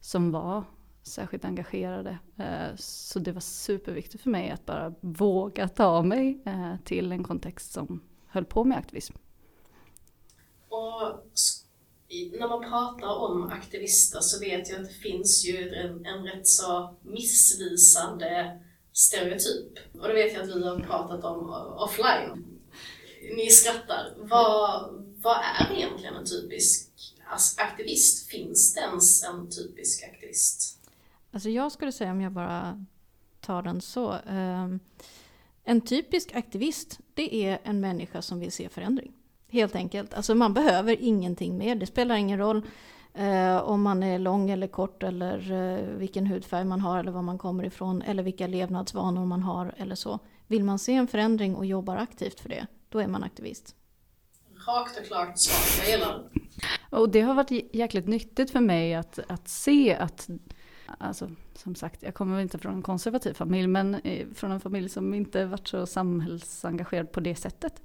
som 0.00 0.30
var 0.30 0.64
särskilt 1.02 1.44
engagerade. 1.44 2.18
Eh, 2.36 2.76
så 2.76 3.18
det 3.18 3.32
var 3.32 3.40
superviktigt 3.40 4.22
för 4.22 4.30
mig 4.30 4.50
att 4.50 4.66
bara 4.66 4.94
våga 5.00 5.68
ta 5.68 6.02
mig 6.02 6.42
eh, 6.46 6.74
till 6.84 7.12
en 7.12 7.24
kontext 7.24 7.72
som 7.72 8.02
höll 8.26 8.44
på 8.44 8.64
med 8.64 8.78
aktivism. 8.78 9.14
Och 10.68 11.20
när 12.38 12.48
man 12.48 12.70
pratar 12.70 13.18
om 13.18 13.50
aktivister 13.50 14.20
så 14.20 14.40
vet 14.40 14.70
jag 14.70 14.80
att 14.80 14.86
det 14.88 14.94
finns 14.94 15.44
ju 15.48 15.68
en, 15.74 16.06
en 16.06 16.24
rätt 16.24 16.46
så 16.46 16.96
missvisande 17.02 18.60
stereotyp. 18.92 19.78
Och 20.00 20.08
det 20.08 20.14
vet 20.14 20.32
jag 20.32 20.42
att 20.42 20.56
vi 20.56 20.68
har 20.68 20.80
pratat 20.80 21.24
om 21.24 21.50
offline 21.76 22.49
ni 23.36 23.50
skrattar. 23.50 24.14
Vad, 24.16 24.90
vad 25.16 25.36
är 25.36 25.76
egentligen 25.76 26.14
en 26.14 26.26
typisk 26.26 26.90
aktivist? 27.56 28.28
Finns 28.30 28.74
det 28.74 28.80
ens 28.80 29.24
en 29.24 29.50
typisk 29.50 30.04
aktivist? 30.04 30.78
Alltså 31.32 31.48
jag 31.48 31.72
skulle 31.72 31.92
säga 31.92 32.10
om 32.10 32.20
jag 32.20 32.32
bara 32.32 32.86
tar 33.40 33.62
den 33.62 33.80
så. 33.80 34.16
Ehm, 34.28 34.80
en 35.64 35.80
typisk 35.80 36.34
aktivist, 36.34 36.98
det 37.14 37.34
är 37.34 37.58
en 37.64 37.80
människa 37.80 38.22
som 38.22 38.40
vill 38.40 38.52
se 38.52 38.68
förändring. 38.68 39.12
Helt 39.48 39.74
enkelt. 39.74 40.14
Alltså 40.14 40.34
man 40.34 40.54
behöver 40.54 40.96
ingenting 41.00 41.58
mer. 41.58 41.74
Det 41.74 41.86
spelar 41.86 42.14
ingen 42.14 42.38
roll 42.38 42.62
eh, 43.14 43.56
om 43.56 43.82
man 43.82 44.02
är 44.02 44.18
lång 44.18 44.50
eller 44.50 44.66
kort 44.66 45.02
eller 45.02 45.52
eh, 45.52 45.98
vilken 45.98 46.26
hudfärg 46.26 46.64
man 46.64 46.80
har 46.80 46.98
eller 46.98 47.12
var 47.12 47.22
man 47.22 47.38
kommer 47.38 47.64
ifrån 47.64 48.02
eller 48.02 48.22
vilka 48.22 48.46
levnadsvanor 48.46 49.26
man 49.26 49.42
har 49.42 49.74
eller 49.76 49.94
så. 49.94 50.18
Vill 50.46 50.64
man 50.64 50.78
se 50.78 50.94
en 50.94 51.08
förändring 51.08 51.56
och 51.56 51.66
jobbar 51.66 51.96
aktivt 51.96 52.40
för 52.40 52.48
det, 52.48 52.66
då 52.90 52.98
är 52.98 53.08
man 53.08 53.24
aktivist. 53.24 53.76
Rakt 54.66 54.98
och 54.98 55.06
klart 55.06 55.38
svar, 55.38 55.84
jag 55.84 55.90
gillar 55.92 56.18
det. 56.18 56.96
Och 56.96 57.10
det 57.10 57.20
har 57.20 57.34
varit 57.34 57.74
jäkligt 57.74 58.06
nyttigt 58.06 58.50
för 58.50 58.60
mig 58.60 58.94
att, 58.94 59.18
att 59.28 59.48
se 59.48 59.94
att 59.94 60.28
Alltså, 60.98 61.30
som 61.54 61.74
sagt, 61.74 62.02
jag 62.02 62.14
kommer 62.14 62.40
inte 62.40 62.58
från 62.58 62.74
en 62.74 62.82
konservativ 62.82 63.34
familj, 63.34 63.66
men 63.66 63.94
eh, 63.94 64.26
från 64.34 64.50
en 64.50 64.60
familj 64.60 64.88
som 64.88 65.14
inte 65.14 65.44
varit 65.44 65.68
så 65.68 65.86
samhällsengagerad 65.86 67.12
på 67.12 67.20
det 67.20 67.34
sättet. 67.34 67.82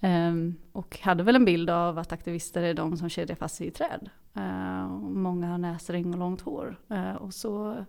Um, 0.00 0.54
och 0.72 0.98
hade 0.98 1.22
väl 1.22 1.36
en 1.36 1.44
bild 1.44 1.70
av 1.70 1.98
att 1.98 2.12
aktivister 2.12 2.62
är 2.62 2.74
de 2.74 2.96
som 2.96 3.08
kedjar 3.08 3.36
fast 3.36 3.56
sig 3.56 3.66
i 3.66 3.70
träd. 3.70 4.10
Uh, 4.36 4.88
många 5.00 5.46
har 5.46 5.58
näsring 5.58 6.12
och 6.12 6.18
långt 6.18 6.40
hår. 6.40 6.80
Uh, 6.90 7.14
och 7.14 7.34
så 7.34 7.84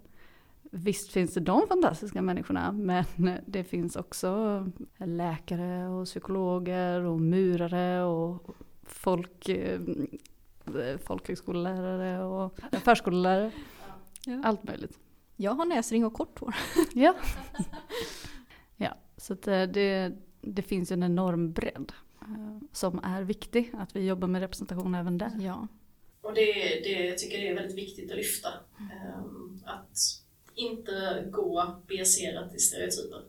Visst 0.71 1.11
finns 1.11 1.33
det 1.33 1.39
de 1.39 1.67
fantastiska 1.67 2.21
människorna 2.21 2.71
men 2.71 3.05
det 3.45 3.63
finns 3.63 3.95
också 3.95 4.65
läkare 4.97 5.88
och 5.88 6.05
psykologer 6.05 7.01
och 7.01 7.21
murare 7.21 8.03
och 8.03 8.55
folk, 8.83 9.49
eh, 9.49 9.79
folkhögskolelärare 11.05 12.23
och 12.23 12.59
förskollärare. 12.83 13.51
Ja. 14.25 14.41
Allt 14.43 14.63
möjligt. 14.63 14.99
Jag 15.35 15.51
har 15.51 15.65
näsring 15.65 16.05
och 16.05 16.13
kort 16.13 16.39
hår. 16.39 16.55
ja. 16.93 17.15
ja, 18.77 18.97
så 19.17 19.33
eh, 19.33 19.69
det, 19.69 20.11
det 20.41 20.61
finns 20.61 20.91
en 20.91 21.03
enorm 21.03 21.53
bredd 21.53 21.91
eh, 22.21 22.57
som 22.71 22.99
är 23.03 23.21
viktig. 23.21 23.71
Att 23.73 23.95
vi 23.95 24.07
jobbar 24.07 24.27
med 24.27 24.41
representation 24.41 24.95
även 24.95 25.17
där. 25.17 25.31
Ja. 25.39 25.67
Och 26.21 26.33
det, 26.33 26.53
det 26.83 27.17
tycker 27.17 27.38
jag 27.38 27.47
är 27.47 27.55
väldigt 27.55 27.77
viktigt 27.77 28.11
att 28.11 28.17
lyfta. 28.17 28.49
Mm. 28.79 29.59
Att 29.65 29.97
inte 30.60 31.25
gå 31.32 31.75
baserat 31.88 32.56
i 32.56 32.60
stereotyper. 32.60 33.24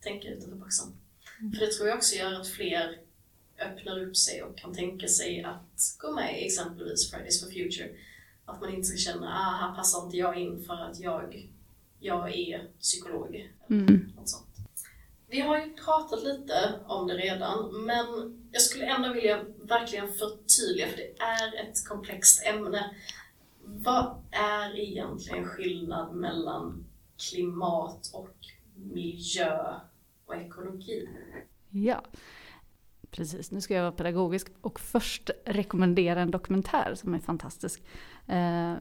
Tänka 0.00 0.28
utanför 0.28 0.56
boxen. 0.56 0.86
Mm. 1.40 1.52
För 1.52 1.66
det 1.66 1.72
tror 1.72 1.88
jag 1.88 1.96
också 1.96 2.16
gör 2.16 2.40
att 2.40 2.48
fler 2.48 2.98
öppnar 3.58 4.02
upp 4.02 4.16
sig 4.16 4.42
och 4.42 4.58
kan 4.58 4.74
tänka 4.74 5.08
sig 5.08 5.42
att 5.42 5.96
gå 5.98 6.12
med 6.12 6.42
i 6.42 6.46
exempelvis 6.46 7.10
Fridays 7.10 7.44
for 7.44 7.50
Future. 7.50 7.90
Att 8.44 8.60
man 8.60 8.74
inte 8.74 8.88
ska 8.88 8.96
känna 8.96 9.28
att 9.28 9.62
ah, 9.62 9.66
här 9.66 9.76
passar 9.76 10.04
inte 10.04 10.16
jag 10.16 10.38
in 10.38 10.64
för 10.64 10.74
att 10.74 11.00
jag, 11.00 11.50
jag 12.00 12.34
är 12.34 12.66
psykolog. 12.80 13.50
Mm. 13.70 14.12
Något 14.16 14.28
sånt. 14.28 14.46
Vi 15.30 15.40
har 15.40 15.58
ju 15.58 15.74
pratat 15.74 16.24
lite 16.24 16.80
om 16.86 17.08
det 17.08 17.14
redan, 17.14 17.84
men 17.84 18.06
jag 18.52 18.62
skulle 18.62 18.86
ändå 18.86 19.12
vilja 19.12 19.44
verkligen 19.62 20.12
förtydliga, 20.12 20.88
för 20.88 20.96
det 20.96 21.14
är 21.18 21.62
ett 21.64 21.88
komplext 21.88 22.46
ämne. 22.46 22.94
Vad 23.70 24.22
är 24.30 24.78
egentligen 24.78 25.44
skillnad 25.44 26.14
mellan 26.14 26.86
klimat 27.30 28.10
och 28.14 28.36
miljö 28.74 29.74
och 30.26 30.36
ekologi? 30.36 31.08
Ja, 31.70 32.02
precis. 33.10 33.50
Nu 33.50 33.60
ska 33.60 33.74
jag 33.74 33.82
vara 33.82 33.92
pedagogisk 33.92 34.48
och 34.60 34.80
först 34.80 35.30
rekommendera 35.44 36.20
en 36.20 36.30
dokumentär 36.30 36.94
som 36.94 37.14
är 37.14 37.18
fantastisk. 37.18 37.82
Eh, 38.26 38.74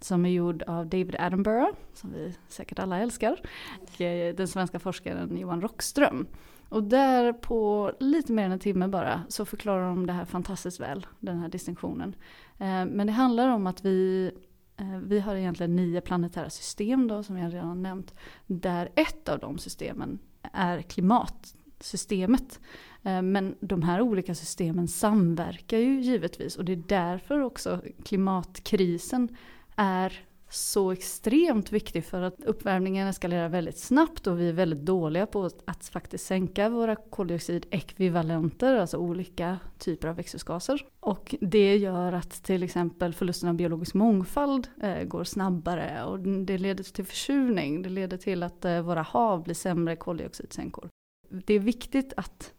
som 0.00 0.26
är 0.26 0.30
gjord 0.30 0.62
av 0.62 0.86
David 0.86 1.16
Attenborough, 1.18 1.76
som 1.94 2.12
vi 2.12 2.34
säkert 2.48 2.78
alla 2.78 2.98
älskar. 2.98 3.40
Och 3.80 4.00
eh, 4.00 4.34
den 4.34 4.48
svenska 4.48 4.78
forskaren 4.78 5.36
Johan 5.38 5.60
Rockström. 5.60 6.26
Och 6.68 6.82
där 6.82 7.32
på 7.32 7.92
lite 8.00 8.32
mer 8.32 8.44
än 8.44 8.52
en 8.52 8.58
timme 8.58 8.88
bara 8.88 9.22
så 9.28 9.44
förklarar 9.44 9.88
de 9.88 10.06
det 10.06 10.12
här 10.12 10.24
fantastiskt 10.24 10.80
väl, 10.80 11.06
den 11.20 11.38
här 11.38 11.48
distinktionen. 11.48 12.14
Eh, 12.58 12.84
men 12.86 13.06
det 13.06 13.12
handlar 13.12 13.48
om 13.48 13.66
att 13.66 13.84
vi, 13.84 14.30
eh, 14.76 14.98
vi 14.98 15.20
har 15.20 15.34
egentligen 15.34 15.76
nio 15.76 16.00
planetära 16.00 16.50
system 16.50 17.08
då, 17.08 17.22
som 17.22 17.38
jag 17.38 17.54
redan 17.54 17.82
nämnt. 17.82 18.14
Där 18.46 18.88
ett 18.94 19.28
av 19.28 19.38
de 19.38 19.58
systemen 19.58 20.18
är 20.52 20.82
klimatsystemet. 20.82 22.60
Men 23.02 23.54
de 23.60 23.82
här 23.82 24.00
olika 24.00 24.34
systemen 24.34 24.88
samverkar 24.88 25.78
ju 25.78 26.00
givetvis 26.00 26.56
och 26.56 26.64
det 26.64 26.72
är 26.72 26.82
därför 26.86 27.40
också 27.40 27.82
klimatkrisen 28.04 29.36
är 29.78 30.28
så 30.50 30.92
extremt 30.92 31.72
viktig 31.72 32.04
för 32.04 32.22
att 32.22 32.44
uppvärmningen 32.44 33.08
eskalerar 33.08 33.48
väldigt 33.48 33.78
snabbt 33.78 34.26
och 34.26 34.40
vi 34.40 34.48
är 34.48 34.52
väldigt 34.52 34.84
dåliga 34.84 35.26
på 35.26 35.50
att 35.64 35.88
faktiskt 35.88 36.26
sänka 36.26 36.68
våra 36.68 36.96
koldioxidekvivalenter, 36.96 38.76
alltså 38.76 38.96
olika 38.96 39.58
typer 39.78 40.08
av 40.08 40.16
växthusgaser. 40.16 40.86
Och 41.00 41.34
det 41.40 41.76
gör 41.76 42.12
att 42.12 42.30
till 42.30 42.62
exempel 42.62 43.14
förlusten 43.14 43.48
av 43.48 43.54
biologisk 43.54 43.94
mångfald 43.94 44.68
eh, 44.82 45.04
går 45.04 45.24
snabbare 45.24 46.04
och 46.04 46.18
det 46.18 46.58
leder 46.58 46.84
till 46.84 47.04
försurning, 47.04 47.82
det 47.82 47.88
leder 47.88 48.16
till 48.16 48.42
att 48.42 48.64
eh, 48.64 48.80
våra 48.80 49.02
hav 49.02 49.42
blir 49.42 49.54
sämre 49.54 49.96
koldioxidsänkor. 49.96 50.88
Det 51.28 51.54
är 51.54 51.60
viktigt 51.60 52.12
att 52.16 52.52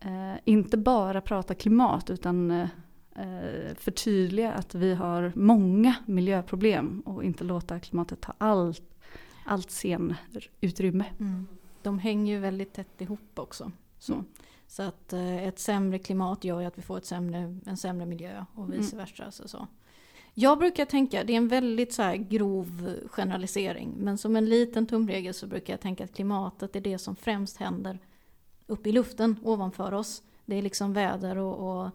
eh, 0.00 0.34
inte 0.44 0.76
bara 0.76 1.20
prata 1.20 1.54
klimat 1.54 2.10
utan 2.10 2.50
eh, 2.50 2.68
förtydliga 3.78 4.52
att 4.52 4.74
vi 4.74 4.94
har 4.94 5.32
många 5.34 5.94
miljöproblem 6.06 7.00
och 7.00 7.24
inte 7.24 7.44
låta 7.44 7.80
klimatet 7.80 8.20
ta 8.20 8.32
allt, 8.38 8.82
allt 9.44 9.70
scenutrymme. 9.70 11.04
Mm. 11.20 11.46
De 11.82 11.98
hänger 11.98 12.34
ju 12.34 12.40
väldigt 12.40 12.72
tätt 12.72 13.00
ihop 13.00 13.38
också. 13.38 13.72
Så, 13.98 14.12
mm. 14.12 14.24
så 14.66 14.82
att 14.82 15.12
eh, 15.12 15.44
ett 15.44 15.58
sämre 15.58 15.98
klimat 15.98 16.44
gör 16.44 16.60
ju 16.60 16.66
att 16.66 16.78
vi 16.78 16.82
får 16.82 16.98
ett 16.98 17.06
sämre, 17.06 17.58
en 17.66 17.76
sämre 17.76 18.06
miljö 18.06 18.44
och 18.54 18.64
mm. 18.64 18.78
vice 18.78 18.96
versa. 18.96 19.30
Så, 19.30 19.48
så. 19.48 19.66
Jag 20.34 20.58
brukar 20.58 20.84
tänka, 20.84 21.24
det 21.24 21.32
är 21.32 21.36
en 21.36 21.48
väldigt 21.48 21.92
så 21.92 22.14
grov 22.16 22.96
generalisering, 23.06 23.94
men 23.96 24.18
som 24.18 24.36
en 24.36 24.48
liten 24.48 24.86
tumregel 24.86 25.34
så 25.34 25.46
brukar 25.46 25.72
jag 25.72 25.80
tänka 25.80 26.04
att 26.04 26.14
klimatet 26.14 26.76
är 26.76 26.80
det 26.80 26.98
som 26.98 27.16
främst 27.16 27.56
händer 27.56 27.98
uppe 28.66 28.88
i 28.88 28.92
luften 28.92 29.36
ovanför 29.42 29.94
oss. 29.94 30.22
Det 30.44 30.56
är 30.56 30.62
liksom 30.62 30.92
väder 30.92 31.36
och, 31.36 31.84
och 31.84 31.90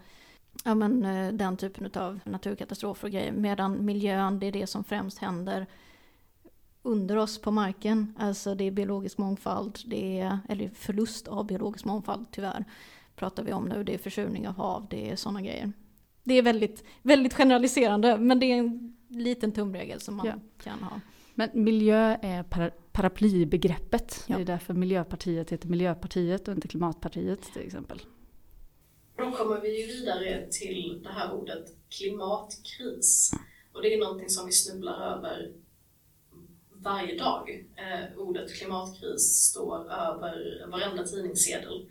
ja, 0.64 0.76
men, 0.76 1.06
eh, 1.06 1.34
den 1.34 1.58
typen 1.58 1.92
av 2.02 2.20
naturkatastrofer 2.24 3.08
och 3.08 3.12
grejer. 3.12 3.32
Medan 3.32 3.86
miljön, 3.86 4.40
det 4.40 4.48
är 4.48 4.52
det 4.52 4.68
som 4.68 4.84
främst 4.84 5.18
händer 5.18 5.68
under 6.82 7.16
oss 7.16 7.42
på 7.42 7.52
marken. 7.52 8.16
Alltså 8.20 8.56
det 8.56 8.64
är 8.64 8.72
biologisk 8.72 9.18
mångfald, 9.18 9.80
det 9.86 10.20
är, 10.20 10.40
eller 10.50 10.70
förlust 10.70 11.28
av 11.28 11.46
biologisk 11.46 11.86
mångfald 11.86 12.26
tyvärr. 12.32 12.66
Pratar 13.16 13.44
vi 13.44 13.54
om 13.54 13.66
nu, 13.66 13.84
det 13.84 13.94
är 13.94 13.98
försurning 13.98 14.48
av 14.48 14.56
hav, 14.56 14.88
det 14.90 15.12
är 15.12 15.16
sådana 15.16 15.42
grejer. 15.42 15.72
Det 16.24 16.34
är 16.34 16.42
väldigt, 16.42 16.84
väldigt 17.02 17.34
generaliserande 17.34 18.18
men 18.18 18.40
det 18.40 18.46
är 18.46 18.58
en 18.58 18.98
liten 19.08 19.52
tumregel 19.52 20.00
som 20.00 20.16
man 20.16 20.28
ja. 20.28 20.34
kan 20.64 20.84
ha. 20.84 21.00
Men 21.36 21.50
miljö 21.54 22.18
är 22.22 22.44
para, 22.44 22.70
paraplybegreppet. 22.92 24.24
Ja. 24.28 24.36
Det 24.36 24.42
är 24.42 24.46
därför 24.46 24.74
Miljöpartiet 24.74 25.50
heter 25.50 25.70
Miljöpartiet 25.70 26.48
och 26.48 26.54
inte 26.54 26.68
Klimatpartiet 26.68 27.42
till 27.54 27.62
exempel. 27.62 28.02
Då 29.20 29.32
kommer 29.32 29.62
vi 29.62 29.82
ju 29.82 29.88
vidare 29.88 30.48
till 30.52 31.00
det 31.04 31.10
här 31.10 31.34
ordet 31.34 31.66
klimatkris. 31.90 33.32
Och 33.74 33.82
det 33.82 33.94
är 33.94 34.00
någonting 34.00 34.30
som 34.30 34.46
vi 34.46 34.52
snubblar 34.52 35.18
över 35.18 35.54
varje 36.74 37.18
dag. 37.18 37.66
Eh, 37.76 38.18
ordet 38.18 38.54
klimatkris 38.54 39.50
står 39.50 39.92
över 39.92 40.68
varenda 40.68 41.04
tidningssedel. 41.04 41.90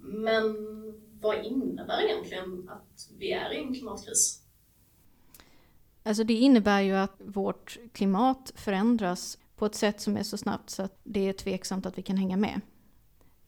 Men 0.00 0.56
vad 1.20 1.44
innebär 1.44 2.04
egentligen 2.04 2.68
att 2.68 3.08
vi 3.18 3.32
är 3.32 3.52
i 3.52 3.58
en 3.58 3.74
klimatkris? 3.74 4.42
Alltså 6.02 6.24
det 6.24 6.34
innebär 6.34 6.80
ju 6.80 6.92
att 6.92 7.16
vårt 7.18 7.78
klimat 7.92 8.52
förändras 8.54 9.38
på 9.56 9.66
ett 9.66 9.74
sätt 9.74 10.00
som 10.00 10.16
är 10.16 10.22
så 10.22 10.36
snabbt 10.36 10.70
så 10.70 10.82
att 10.82 11.00
det 11.02 11.28
är 11.28 11.32
tveksamt 11.32 11.86
att 11.86 11.98
vi 11.98 12.02
kan 12.02 12.16
hänga 12.16 12.36
med. 12.36 12.60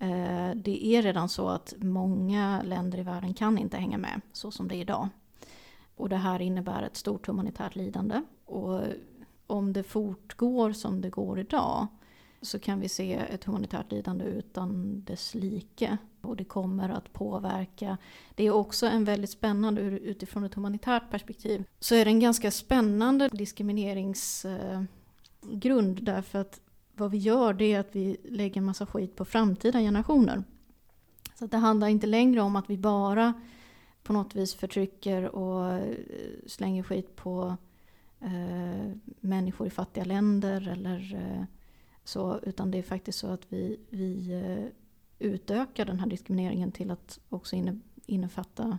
Eh, 0.02 0.50
det 0.54 0.86
är 0.86 1.02
redan 1.02 1.28
så 1.28 1.48
att 1.48 1.74
många 1.78 2.62
länder 2.62 2.98
i 2.98 3.02
världen 3.02 3.34
kan 3.34 3.58
inte 3.58 3.76
hänga 3.76 3.98
med 3.98 4.20
så 4.32 4.50
som 4.50 4.68
det 4.68 4.76
är 4.76 4.80
idag. 4.80 5.08
Och 5.96 6.08
det 6.08 6.16
här 6.16 6.40
innebär 6.40 6.82
ett 6.82 6.96
stort 6.96 7.26
humanitärt 7.26 7.76
lidande. 7.76 8.22
Och 8.44 8.80
om 9.46 9.72
det 9.72 9.82
fortgår 9.82 10.72
som 10.72 11.00
det 11.00 11.10
går 11.10 11.38
idag 11.38 11.86
så 12.40 12.58
kan 12.58 12.80
vi 12.80 12.88
se 12.88 13.14
ett 13.14 13.44
humanitärt 13.44 13.92
lidande 13.92 14.24
utan 14.24 15.00
dess 15.04 15.34
like. 15.34 15.96
Och 16.20 16.36
det 16.36 16.44
kommer 16.44 16.88
att 16.88 17.12
påverka. 17.12 17.98
Det 18.34 18.44
är 18.44 18.50
också 18.50 18.86
en 18.86 19.04
väldigt 19.04 19.30
spännande, 19.30 19.80
utifrån 19.80 20.44
ett 20.44 20.54
humanitärt 20.54 21.10
perspektiv, 21.10 21.64
så 21.80 21.94
är 21.94 22.04
det 22.04 22.10
en 22.10 22.20
ganska 22.20 22.50
spännande 22.50 23.28
diskrimineringsgrund 23.28 24.88
eh, 25.98 26.04
därför 26.04 26.38
att 26.38 26.60
vad 26.94 27.10
vi 27.10 27.18
gör 27.18 27.52
det 27.52 27.72
är 27.72 27.80
att 27.80 27.96
vi 27.96 28.16
lägger 28.24 28.60
en 28.60 28.64
massa 28.64 28.86
skit 28.86 29.16
på 29.16 29.24
framtida 29.24 29.78
generationer. 29.78 30.44
Så 31.38 31.46
det 31.46 31.56
handlar 31.56 31.88
inte 31.88 32.06
längre 32.06 32.40
om 32.40 32.56
att 32.56 32.70
vi 32.70 32.78
bara 32.78 33.32
på 34.02 34.12
något 34.12 34.34
vis 34.34 34.54
förtrycker 34.54 35.34
och 35.34 35.72
eh, 35.72 35.94
slänger 36.46 36.82
skit 36.82 37.16
på 37.16 37.56
eh, 38.20 38.92
människor 39.20 39.66
i 39.66 39.70
fattiga 39.70 40.04
länder 40.04 40.68
eller 40.68 41.14
eh, 41.14 41.44
så, 42.04 42.40
utan 42.42 42.70
det 42.70 42.78
är 42.78 42.82
faktiskt 42.82 43.18
så 43.18 43.26
att 43.26 43.46
vi, 43.48 43.80
vi 43.90 44.32
eh, 44.32 44.66
utökar 45.28 45.84
den 45.84 46.00
här 46.00 46.06
diskrimineringen 46.06 46.72
till 46.72 46.90
att 46.90 47.18
också 47.28 47.56
inne, 47.56 47.78
innefatta 48.06 48.78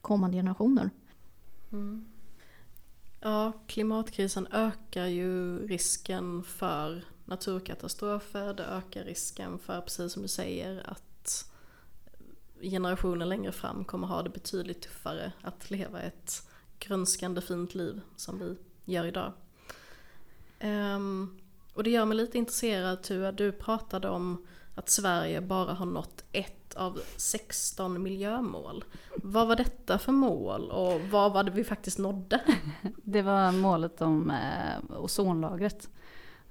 kommande 0.00 0.36
generationer. 0.36 0.90
Mm. 1.72 2.04
Ja, 3.20 3.52
klimatkrisen 3.66 4.46
ökar 4.52 5.06
ju 5.06 5.58
risken 5.66 6.42
för 6.42 7.04
naturkatastrofer, 7.26 8.54
det 8.54 8.64
ökar 8.64 9.04
risken 9.04 9.58
för, 9.58 9.80
precis 9.80 10.12
som 10.12 10.22
du 10.22 10.28
säger, 10.28 10.90
att 10.90 11.50
generationer 12.60 13.26
längre 13.26 13.52
fram 13.52 13.84
kommer 13.84 14.06
ha 14.06 14.22
det 14.22 14.30
betydligt 14.30 14.82
tuffare 14.82 15.32
att 15.42 15.70
leva 15.70 16.00
ett 16.00 16.48
grönskande 16.78 17.40
fint 17.40 17.74
liv 17.74 18.00
som 18.16 18.38
vi 18.38 18.56
gör 18.92 19.04
idag. 19.04 19.32
Um, 20.62 21.38
och 21.74 21.84
det 21.84 21.90
gör 21.90 22.04
mig 22.04 22.16
lite 22.16 22.38
intresserad 22.38 23.02
Tua, 23.02 23.32
du 23.32 23.52
pratade 23.52 24.08
om 24.08 24.46
att 24.74 24.88
Sverige 24.88 25.40
bara 25.40 25.72
har 25.72 25.86
nått 25.86 26.24
ett 26.32 26.74
av 26.74 27.00
16 27.16 28.02
miljömål. 28.02 28.84
Vad 29.16 29.48
var 29.48 29.56
detta 29.56 29.98
för 29.98 30.12
mål 30.12 30.70
och 30.70 31.00
vad 31.00 31.32
var 31.32 31.44
det 31.44 31.50
vi 31.50 31.64
faktiskt 31.64 31.98
nådde? 31.98 32.40
Det 33.02 33.22
var 33.22 33.52
målet 33.52 34.00
om 34.00 34.30
eh, 34.30 35.00
ozonlagret. 35.00 35.88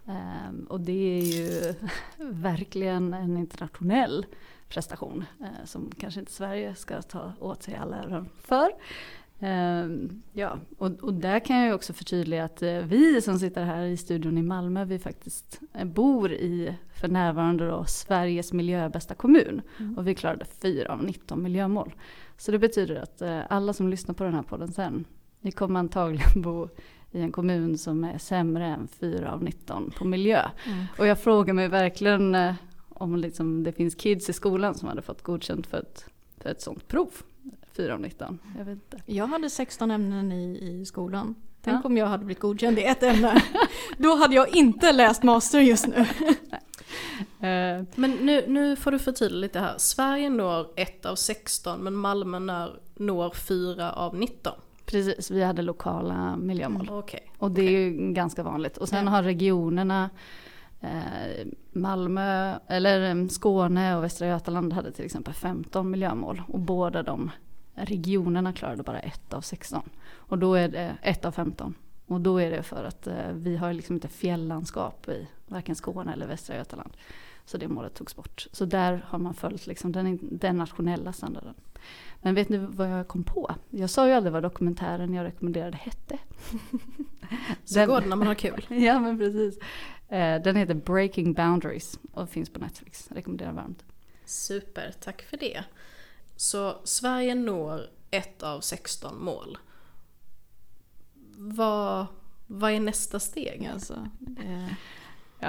Um, 0.06 0.66
och 0.70 0.82
det 0.82 1.20
är 1.20 1.22
ju 1.22 1.74
verkligen 2.18 3.14
en 3.14 3.38
internationell 3.38 4.26
prestation 4.70 5.26
uh, 5.42 5.66
som 5.66 5.92
kanske 6.00 6.20
inte 6.20 6.32
Sverige 6.32 6.76
ska 6.76 7.02
ta 7.02 7.34
åt 7.40 7.64
sig 7.64 7.76
alla 7.76 7.98
äran 7.98 8.30
för. 8.42 8.70
Um, 9.40 10.22
ja, 10.34 10.60
och, 10.78 10.92
och, 10.92 11.14
där 11.14 11.40
kan 11.40 11.58
jag 11.58 11.68
ju 11.68 11.74
också 11.74 11.94
förtydliga 11.94 12.44
att 12.46 12.64
uh, 12.64 12.80
vi 12.80 13.22
som 13.22 13.40
sitter 13.40 13.64
här 13.64 13.84
i 13.84 13.98
studion 13.98 14.38
i 14.38 14.42
Malmö, 14.42 14.86
vi 14.86 15.00
faktiskt 15.00 15.60
uh, 15.80 15.86
bor 15.86 16.32
i 16.32 16.76
för 16.94 17.08
närvarande 17.08 17.68
då 17.68 17.86
Sveriges 17.86 18.54
miljöbästa 18.54 19.16
kommun. 19.16 19.62
Mm. 19.80 19.98
Och 19.98 20.08
vi 20.08 20.16
klarade 20.16 20.46
4 20.46 20.94
av 20.94 21.04
19 21.04 21.44
miljömål. 21.44 21.94
Så 22.38 22.52
det 22.52 22.60
betyder 22.60 22.96
att 22.96 23.22
alla 23.50 23.74
som 23.74 23.90
lyssnar 23.90 24.16
på 24.16 24.24
den 24.24 24.34
här 24.34 24.44
podden 24.44 24.72
sen, 24.74 25.06
ni 25.42 25.52
kommer 25.52 25.80
antagligen 25.80 26.42
bo 26.42 26.70
i 27.16 27.22
en 27.22 27.32
kommun 27.32 27.78
som 27.78 28.04
är 28.04 28.18
sämre 28.18 28.66
än 28.66 28.88
4 28.88 29.32
av 29.32 29.44
19 29.44 29.92
på 29.98 30.06
miljö. 30.06 30.50
Mm. 30.66 30.86
Och 30.98 31.08
jag 31.08 31.20
frågar 31.20 31.54
mig 31.54 31.68
verkligen 31.68 32.36
eh, 32.36 32.54
om 32.90 33.16
liksom 33.16 33.64
det 33.64 33.72
finns 33.72 33.96
kids 33.96 34.30
i 34.30 34.34
skolan 34.34 34.76
som 34.76 34.88
hade 34.88 35.02
fått 35.02 35.22
godkänt 35.22 35.68
för 35.68 35.78
ett, 35.78 36.06
för 36.38 36.50
ett 36.50 36.62
sånt 36.62 36.88
prov. 36.88 37.10
4 37.78 37.94
av 37.94 38.00
19. 38.00 38.40
Jag, 38.58 38.66
vet 38.66 38.74
inte. 38.74 39.02
jag 39.06 39.28
hade 39.28 39.50
16 39.50 39.92
ämnen 39.92 40.32
i, 40.32 40.58
i 40.62 40.86
skolan. 40.86 41.36
Tänk 41.62 41.86
ja. 41.86 41.88
om 41.88 41.98
jag 41.98 42.06
hade 42.06 42.26
blivit 42.26 42.42
godkänd 42.42 42.80
i 42.80 42.84
ett 42.84 43.04
ämne. 43.04 43.42
Då 43.98 44.16
hade 44.16 44.36
jag 44.36 44.56
inte 44.56 44.92
läst 44.92 45.24
master 45.24 45.60
just 45.60 45.88
nu. 45.88 46.06
Eh, 47.40 47.84
men 47.96 48.12
nu, 48.12 48.46
nu 48.48 48.76
får 48.76 48.92
du 48.92 49.00
förtydliga 49.00 49.42
lite 49.42 49.60
här. 49.60 49.74
Sverige 49.78 50.30
når 50.30 50.68
1 50.76 51.06
av 51.06 51.16
16 51.16 51.80
men 51.80 51.94
Malmö 51.94 52.40
når, 52.40 52.80
når 52.96 53.30
4 53.30 53.92
av 53.92 54.16
19. 54.16 54.54
Precis, 54.86 55.32
vi 55.32 55.44
hade 55.44 55.62
lokala 55.62 56.38
miljömål. 56.38 56.88
Mm, 56.88 57.00
okay. 57.00 57.20
Och 57.38 57.52
det 57.52 57.62
är 57.62 57.72
ju 57.72 58.14
ganska 58.14 58.44
vanligt. 58.44 58.78
Och 58.78 58.90
sen 58.90 59.00
mm. 59.00 59.14
har 59.14 59.24
regionerna 59.24 60.10
eh, 60.82 61.48
Malmö, 61.72 62.56
eller 62.68 63.16
eh, 63.16 63.28
Skåne 63.28 63.96
och 63.96 64.04
Västra 64.04 64.28
Götaland 64.28 64.74
hade 64.74 64.92
till 64.92 65.06
exempel 65.06 65.34
15 65.34 65.92
miljömål. 65.92 66.42
Och 66.48 66.60
båda 66.60 67.04
de 67.04 67.32
regionerna 67.76 68.54
klarade 68.54 68.84
bara 68.84 69.00
ett 69.00 69.34
av 69.34 69.42
16. 69.42 69.90
Och 70.08 70.38
då 70.38 70.54
är 70.54 70.68
det 70.68 70.98
ett 71.02 71.26
av 71.26 71.32
15. 71.32 71.74
Och 72.08 72.22
då 72.22 72.38
är 72.38 72.52
det 72.52 72.64
för 72.64 72.84
att 72.84 73.08
eh, 73.08 73.32
vi 73.34 73.58
har 73.58 73.74
liksom 73.74 73.96
inte 73.96 74.08
fjällandskap 74.08 75.10
i 75.10 75.28
varken 75.48 75.76
Skåne 75.76 76.14
eller 76.14 76.28
Västra 76.28 76.56
Götaland. 76.56 76.98
Så 77.46 77.58
det 77.58 77.68
målet 77.68 77.94
togs 77.94 78.16
bort. 78.16 78.48
Så 78.52 78.66
där 78.66 79.06
har 79.08 79.20
man 79.20 79.34
följt 79.34 79.68
liksom 79.68 79.92
den, 79.92 80.20
den 80.22 80.58
nationella 80.58 81.14
standarden. 81.14 81.54
Men 82.26 82.36
vet 82.36 82.50
ni 82.50 82.58
vad 82.58 82.90
jag 82.90 83.08
kom 83.08 83.24
på? 83.24 83.56
Jag 83.70 83.90
sa 83.90 84.08
ju 84.08 84.14
aldrig 84.14 84.34
vad 84.34 84.44
dokumentären 84.44 85.14
jag 85.14 85.24
rekommenderade 85.24 85.78
hette. 85.78 86.20
Så 87.66 87.80
den, 87.80 87.88
går 87.88 88.02
det 88.02 88.08
när 88.08 88.16
man 88.16 88.28
har 88.28 88.36
kul. 88.36 88.66
ja 88.84 89.00
men 89.00 89.18
precis. 89.18 89.60
Eh, 90.08 90.42
den 90.42 90.56
heter 90.56 90.74
Breaking 90.74 91.34
Boundaries 91.34 92.00
och 92.12 92.30
finns 92.30 92.50
på 92.50 92.60
Netflix. 92.60 93.12
Rekommenderar 93.12 93.52
varmt. 93.52 93.84
Super, 94.26 94.94
tack 95.00 95.22
för 95.22 95.38
det. 95.38 95.64
Så 96.36 96.76
Sverige 96.84 97.36
når 97.36 97.90
ett 98.12 98.44
av 98.44 98.62
16 98.62 99.24
mål. 99.24 99.58
Vad, 101.38 102.06
vad 102.48 102.72
är 102.72 102.80
nästa 102.80 103.20
steg? 103.20 103.70
Alltså, 103.74 104.10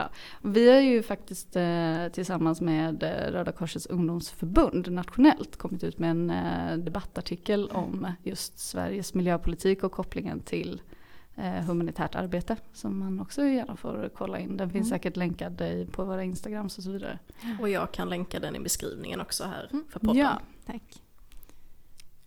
det, 0.03 0.09
Vi 0.49 0.71
har 0.73 0.81
ju 0.81 1.03
faktiskt 1.03 1.57
eh, 1.57 2.09
tillsammans 2.13 2.61
med 2.61 3.03
eh, 3.03 3.33
Röda 3.33 3.53
Korsets 3.53 3.87
ungdomsförbund 3.87 4.93
nationellt 4.93 5.57
kommit 5.57 5.85
ut 5.85 5.99
med 5.99 6.11
en 6.11 6.31
eh, 6.31 6.77
debattartikel 6.77 7.71
om 7.71 8.07
just 8.23 8.59
Sveriges 8.59 9.15
miljöpolitik 9.15 9.83
och 9.85 9.93
kopplingen 9.93 10.41
till 10.41 10.83
eh, 11.37 11.53
humanitärt 11.67 12.15
arbete 12.15 12.57
som 12.73 12.99
man 12.99 13.21
också 13.21 13.43
gärna 13.45 13.77
får 13.77 14.11
kolla 14.15 14.39
in. 14.39 14.57
Den 14.57 14.71
finns 14.71 14.87
Mm. 14.87 14.99
säkert 14.99 15.17
länkad 15.17 15.63
på 15.93 16.05
våra 16.05 16.25
instagrams 16.25 16.79
och 16.79 16.85
så 16.85 16.91
vidare. 16.91 17.19
Och 17.61 17.69
jag 17.69 17.93
kan 17.93 18.09
länka 18.09 18.41
den 18.41 18.57
i 18.57 18.61
beskrivningen 18.61 19.21
också 19.21 19.45
här 19.45 19.69
Mm. 19.73 19.85
för 19.89 20.01
podden. 20.01 20.17
Ja, 20.17 20.41
tack. 20.67 21.03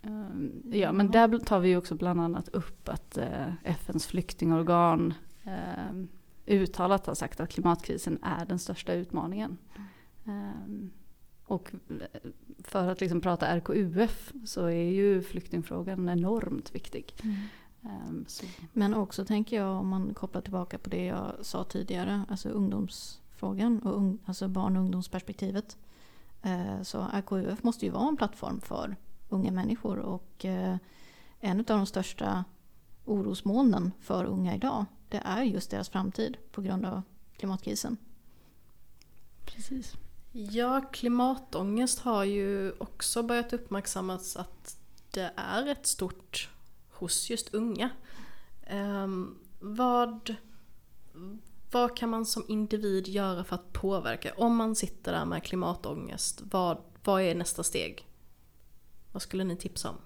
Ehm, 0.01 0.62
ja, 0.71 0.91
men 0.91 1.12
där 1.12 1.38
tar 1.39 1.60
vi 1.60 1.75
också 1.75 1.95
bland 1.95 2.21
annat 2.21 2.49
upp 2.49 2.89
att 2.89 3.17
FNs 3.63 4.08
flyktingorgan 4.08 5.13
eh, 5.43 5.93
uttalat 6.50 7.06
har 7.06 7.16
sagt 7.16 7.40
att 7.40 7.50
klimatkrisen 7.50 8.20
är 8.24 8.46
den 8.46 8.60
största 8.60 8.94
utmaningen. 8.94 9.58
Ehm, 10.26 10.92
och 11.46 11.72
för 12.64 12.88
att 12.88 13.02
liksom 13.02 13.22
prata 13.22 13.58
RKUF 13.58 14.34
så 14.46 14.66
är 14.66 14.92
ju 14.92 15.22
flyktingfrågan 15.22 16.10
enormt 16.10 16.76
viktig. 16.76 17.14
Ehm, 17.84 18.26
så, 18.28 18.46
Men 18.74 18.94
också 18.94 19.26
tänker 19.26 19.56
jag 19.56 19.80
om 19.80 19.88
man 19.88 20.14
kopplar 20.14 20.42
tillbaka 20.42 20.78
på 20.78 20.90
det 20.90 21.06
jag 21.06 21.34
sa 21.42 21.64
tidigare, 21.64 22.24
alltså 22.30 22.50
ungdomsfrågan 22.50 23.80
och 23.80 23.96
ung, 23.96 24.18
alltså 24.26 24.48
barn 24.48 24.78
och 24.78 24.82
ungdomsperspektivet. 24.84 25.78
Eh, 26.42 26.82
så 26.82 27.08
RKUF 27.14 27.64
måste 27.64 27.86
ju 27.86 27.92
vara 27.92 28.08
en 28.08 28.18
plattform 28.18 28.62
för 28.62 28.96
unga 29.30 29.52
människor 29.52 30.00
och 30.00 30.46
eh, 30.46 30.78
en 31.40 31.60
av 31.60 31.66
de 31.66 31.86
största 31.86 32.44
orosmolnen 33.06 33.92
för 34.00 34.26
unga 34.26 34.56
idag 34.56 34.86
det 35.10 35.22
är 35.26 35.43
just 35.43 35.72
deras 35.72 35.89
framtid 35.89 36.38
på 36.52 36.62
grund 36.62 36.86
av 36.86 37.02
klimatkrisen. 37.38 37.98
precis. 39.45 39.93
Ja, 40.32 40.82
klimatångest 40.82 42.00
har 42.00 42.24
ju 42.24 42.72
också 42.78 43.24
börjat 43.24 43.54
uppmärksammas 43.54 44.38
att 44.38 44.78
det 45.12 45.32
är 45.36 45.65
ett 45.65 45.86
stort 45.86 46.50
hos 46.89 47.30
just 47.30 47.54
unga. 47.54 47.89
Ehm, 48.63 49.38
vad, 49.60 50.36
vad 51.72 51.98
kan 51.98 52.10
man 52.10 52.26
som 52.26 52.45
individ 52.48 53.08
göra 53.08 53.43
för 53.43 53.56
att 53.56 53.74
påverka? 53.74 54.34
Om 54.38 54.56
man 54.56 54.76
sitter 54.76 55.12
där 55.12 55.26
med 55.26 55.43
klimatångest, 55.43 56.41
vad, 56.52 56.78
vad 57.04 57.22
är 57.22 57.36
nästa 57.36 57.63
steg? 57.63 58.08
Vad 59.12 59.22
skulle 59.22 59.43
ni 59.43 59.56
tipsa 59.56 59.89
om? 59.89 59.98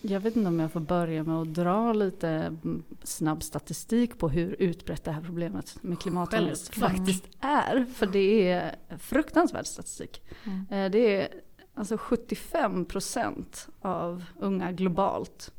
Jag 0.00 0.20
vet 0.20 0.36
inte 0.36 0.48
om 0.48 0.60
jag 0.60 0.72
får 0.72 0.80
börja 0.80 1.24
med 1.24 1.36
att 1.36 1.54
dra 1.54 1.92
lite 1.92 2.28
mm, 2.28 2.82
snabb 3.02 3.42
statistik 3.42 4.18
på 4.18 4.28
hur 4.28 4.56
utbrett 4.58 5.04
det 5.04 5.12
här 5.12 5.22
problemet 5.22 5.78
med 5.82 5.98
klimatångest 6.00 6.74
faktiskt 6.74 7.28
är. 7.40 7.84
För 7.94 8.06
det 8.06 8.50
är 8.50 8.76
fruktansvärd 8.98 9.66
statistik. 9.66 10.22
Mm. 10.44 10.66
Eh, 10.70 10.90
Det 10.90 11.16
är 11.22 11.28
alltså 11.74 11.96
75 11.98 12.84
procent 12.84 13.68
av 13.80 14.24
unga 14.38 14.72
globalt 14.72 15.52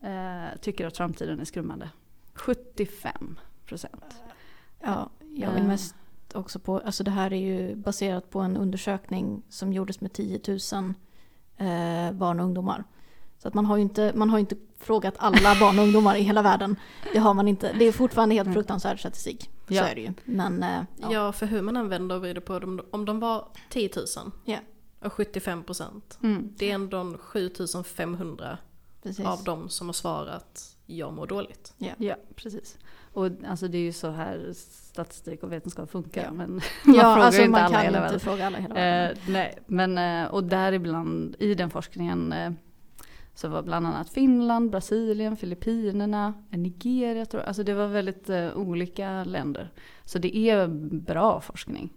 eh, 0.00 0.58
tycker 0.60 0.86
att 0.86 0.96
framtiden 0.96 1.40
är 1.40 1.44
skrummande. 1.44 1.90
75 2.34 3.38
procent. 3.66 4.04
Ja, 4.80 5.10
jag 5.34 5.52
vill 5.52 5.62
Eh. 5.62 5.68
mest 5.68 5.94
också 6.34 6.58
på, 6.58 6.78
alltså 6.78 7.04
det 7.04 7.10
här 7.10 7.32
är 7.32 7.36
ju 7.36 7.74
baserat 7.76 8.30
på 8.30 8.40
en 8.40 8.56
undersökning 8.56 9.42
som 9.48 9.72
gjordes 9.72 10.00
med 10.00 10.12
10 10.12 10.40
000 10.48 10.58
eh, 11.56 12.12
barn 12.12 12.40
och 12.40 12.44
ungdomar. 12.46 12.84
Så 13.38 13.48
att 13.48 13.54
man 13.54 13.66
har 13.66 13.76
ju 13.76 13.82
inte, 13.82 14.12
man 14.14 14.30
har 14.30 14.38
ju 14.38 14.40
inte 14.40 14.56
frågat 14.78 15.14
alla 15.18 15.56
barn 15.60 15.78
och 15.78 15.84
ungdomar 15.84 16.16
i 16.16 16.22
hela 16.22 16.42
världen. 16.42 16.76
Det 17.12 17.18
har 17.18 17.34
man 17.34 17.48
inte. 17.48 17.72
Det 17.78 17.84
är 17.84 17.92
fortfarande 17.92 18.34
helt 18.34 18.46
Mm. 18.46 18.54
fruktansvärd 18.54 18.98
statistik. 19.00 19.50
Ja. 19.68 19.82
Så 19.82 19.88
är 19.88 19.94
det 19.94 20.00
ju. 20.00 20.12
Men 20.24 20.62
eh, 20.62 20.80
Ja. 20.96 21.08
ja. 21.12 21.32
för 21.32 21.46
hur 21.46 21.62
man 21.62 21.76
än 21.76 21.88
vänder 21.88 22.14
och 22.16 22.22
vrider 22.22 22.40
på 22.40 22.58
det, 22.58 22.82
om 22.90 23.04
de 23.04 23.20
var 23.20 23.48
10 23.70 23.90
000 23.96 24.06
Ja. 24.44 24.58
och 25.00 25.12
75 25.12 25.62
procent, 25.62 26.18
Mm. 26.22 26.52
det 26.56 26.70
är 26.70 26.74
ändå 26.74 27.16
7500 27.18 28.58
precis. 29.02 29.26
av 29.26 29.44
dem 29.44 29.68
som 29.68 29.88
har 29.88 29.92
svarat 29.92 30.76
jag 30.86 31.12
mår 31.12 31.26
dåligt. 31.26 31.74
Ja, 31.98 32.14
precis. 32.34 32.78
Och 33.12 33.30
alltså 33.48 33.68
det 33.68 33.78
är 33.78 33.82
ju 33.82 33.92
så 33.92 34.10
här 34.10 34.50
statistik 34.54 35.42
och 35.42 35.52
vetenskap 35.52 35.90
funkar. 35.90 36.22
Ja. 36.24 36.32
Men 36.32 36.50
man 36.84 36.94
ja, 36.94 37.02
frågar 37.02 37.18
alltså 37.26 37.40
inte 37.40 37.50
man 37.50 37.60
alla 37.60 37.74
kan 37.74 37.84
hela 37.84 37.98
inte 37.98 38.00
världen. 38.00 38.20
fråga 38.20 38.46
alla 38.46 38.58
hela 38.58 38.74
världen. 38.74 39.16
Eh, 39.16 39.32
nej, 39.32 39.58
men 39.66 39.98
eh, 39.98 40.30
och 40.30 40.44
däribland 40.44 41.36
i 41.38 41.54
den 41.54 41.70
forskningen 41.70 42.32
så 43.38 43.48
var 43.48 43.62
bland 43.62 43.86
annat 43.86 44.10
Finland, 44.10 44.70
Brasilien, 44.70 45.36
Filippinerna, 45.36 46.34
Nigeria 46.50 47.26
tror 47.26 47.42
jag. 47.42 47.48
Alltså 47.48 47.62
det 47.62 47.74
var 47.74 47.86
väldigt 47.86 48.30
eh, 48.30 48.56
olika 48.56 49.24
länder. 49.24 49.72
Så 50.04 50.18
det 50.18 50.36
är 50.36 50.66
bra 50.96 51.40
forskning. 51.40 51.92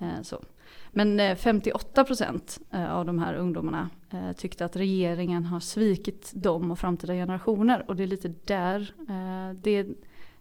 Eh, 0.00 0.22
så. 0.22 0.44
Men 0.90 1.20
eh, 1.20 1.36
58 1.36 2.04
procent 2.04 2.60
eh, 2.70 2.94
av 2.94 3.06
de 3.06 3.18
här 3.18 3.34
ungdomarna 3.34 3.90
eh, 4.10 4.32
tyckte 4.32 4.64
att 4.64 4.76
regeringen 4.76 5.44
har 5.44 5.60
svikit 5.60 6.32
dem 6.34 6.70
och 6.70 6.78
framtida 6.78 7.12
generationer. 7.12 7.84
Och 7.88 7.96
det 7.96 8.02
är 8.02 8.06
lite 8.06 8.34
där, 8.44 8.80
eh, 9.08 9.56
det 9.62 9.70
är 9.70 9.86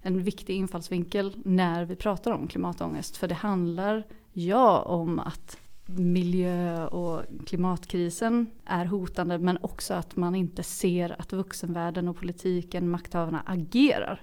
en 0.01 0.23
viktig 0.23 0.55
infallsvinkel 0.55 1.36
när 1.45 1.86
vi 1.86 1.95
pratar 1.95 2.31
om 2.31 2.47
klimatångest. 2.47 3.17
För 3.17 3.27
det 3.27 3.36
handlar, 3.36 4.03
ja, 4.34 4.81
om 4.81 5.19
att 5.19 5.58
miljö 5.86 6.88
och 6.88 7.24
klimatkrisen 7.45 8.48
är 8.65 8.86
hotande 8.86 9.38
men 9.38 9.58
också 9.62 9.93
att 9.93 10.15
man 10.15 10.36
inte 10.36 10.63
ser 10.63 11.21
att 11.21 11.34
vuxenvärlden 11.34 12.08
och 12.08 12.17
politiken, 12.17 12.89
makthavarna 12.89 13.43
agerar. 13.45 14.21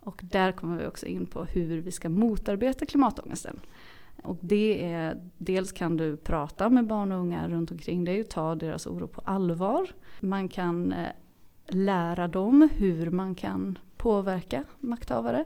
Och 0.00 0.20
där 0.24 0.52
kommer 0.52 0.78
vi 0.78 0.86
också 0.86 1.06
in 1.06 1.26
på 1.26 1.44
hur 1.44 1.80
vi 1.80 1.92
ska 1.92 2.08
motarbeta 2.08 2.86
klimatångesten. 2.86 3.60
Och 4.22 4.38
det 4.40 4.84
är, 4.92 5.22
dels 5.38 5.72
kan 5.72 5.96
du 5.96 6.16
prata 6.16 6.68
med 6.68 6.86
barn 6.86 7.12
och 7.12 7.20
unga 7.20 7.48
runt 7.48 7.70
omkring 7.70 8.04
dig 8.04 8.20
och 8.20 8.28
ta 8.28 8.54
deras 8.54 8.86
oro 8.86 9.06
på 9.06 9.20
allvar. 9.24 9.88
Man 10.20 10.48
kan 10.48 10.92
eh, 10.92 11.08
lära 11.68 12.28
dem 12.28 12.68
hur 12.72 13.10
man 13.10 13.34
kan 13.34 13.78
påverka 13.96 14.64
makthavare. 14.80 15.44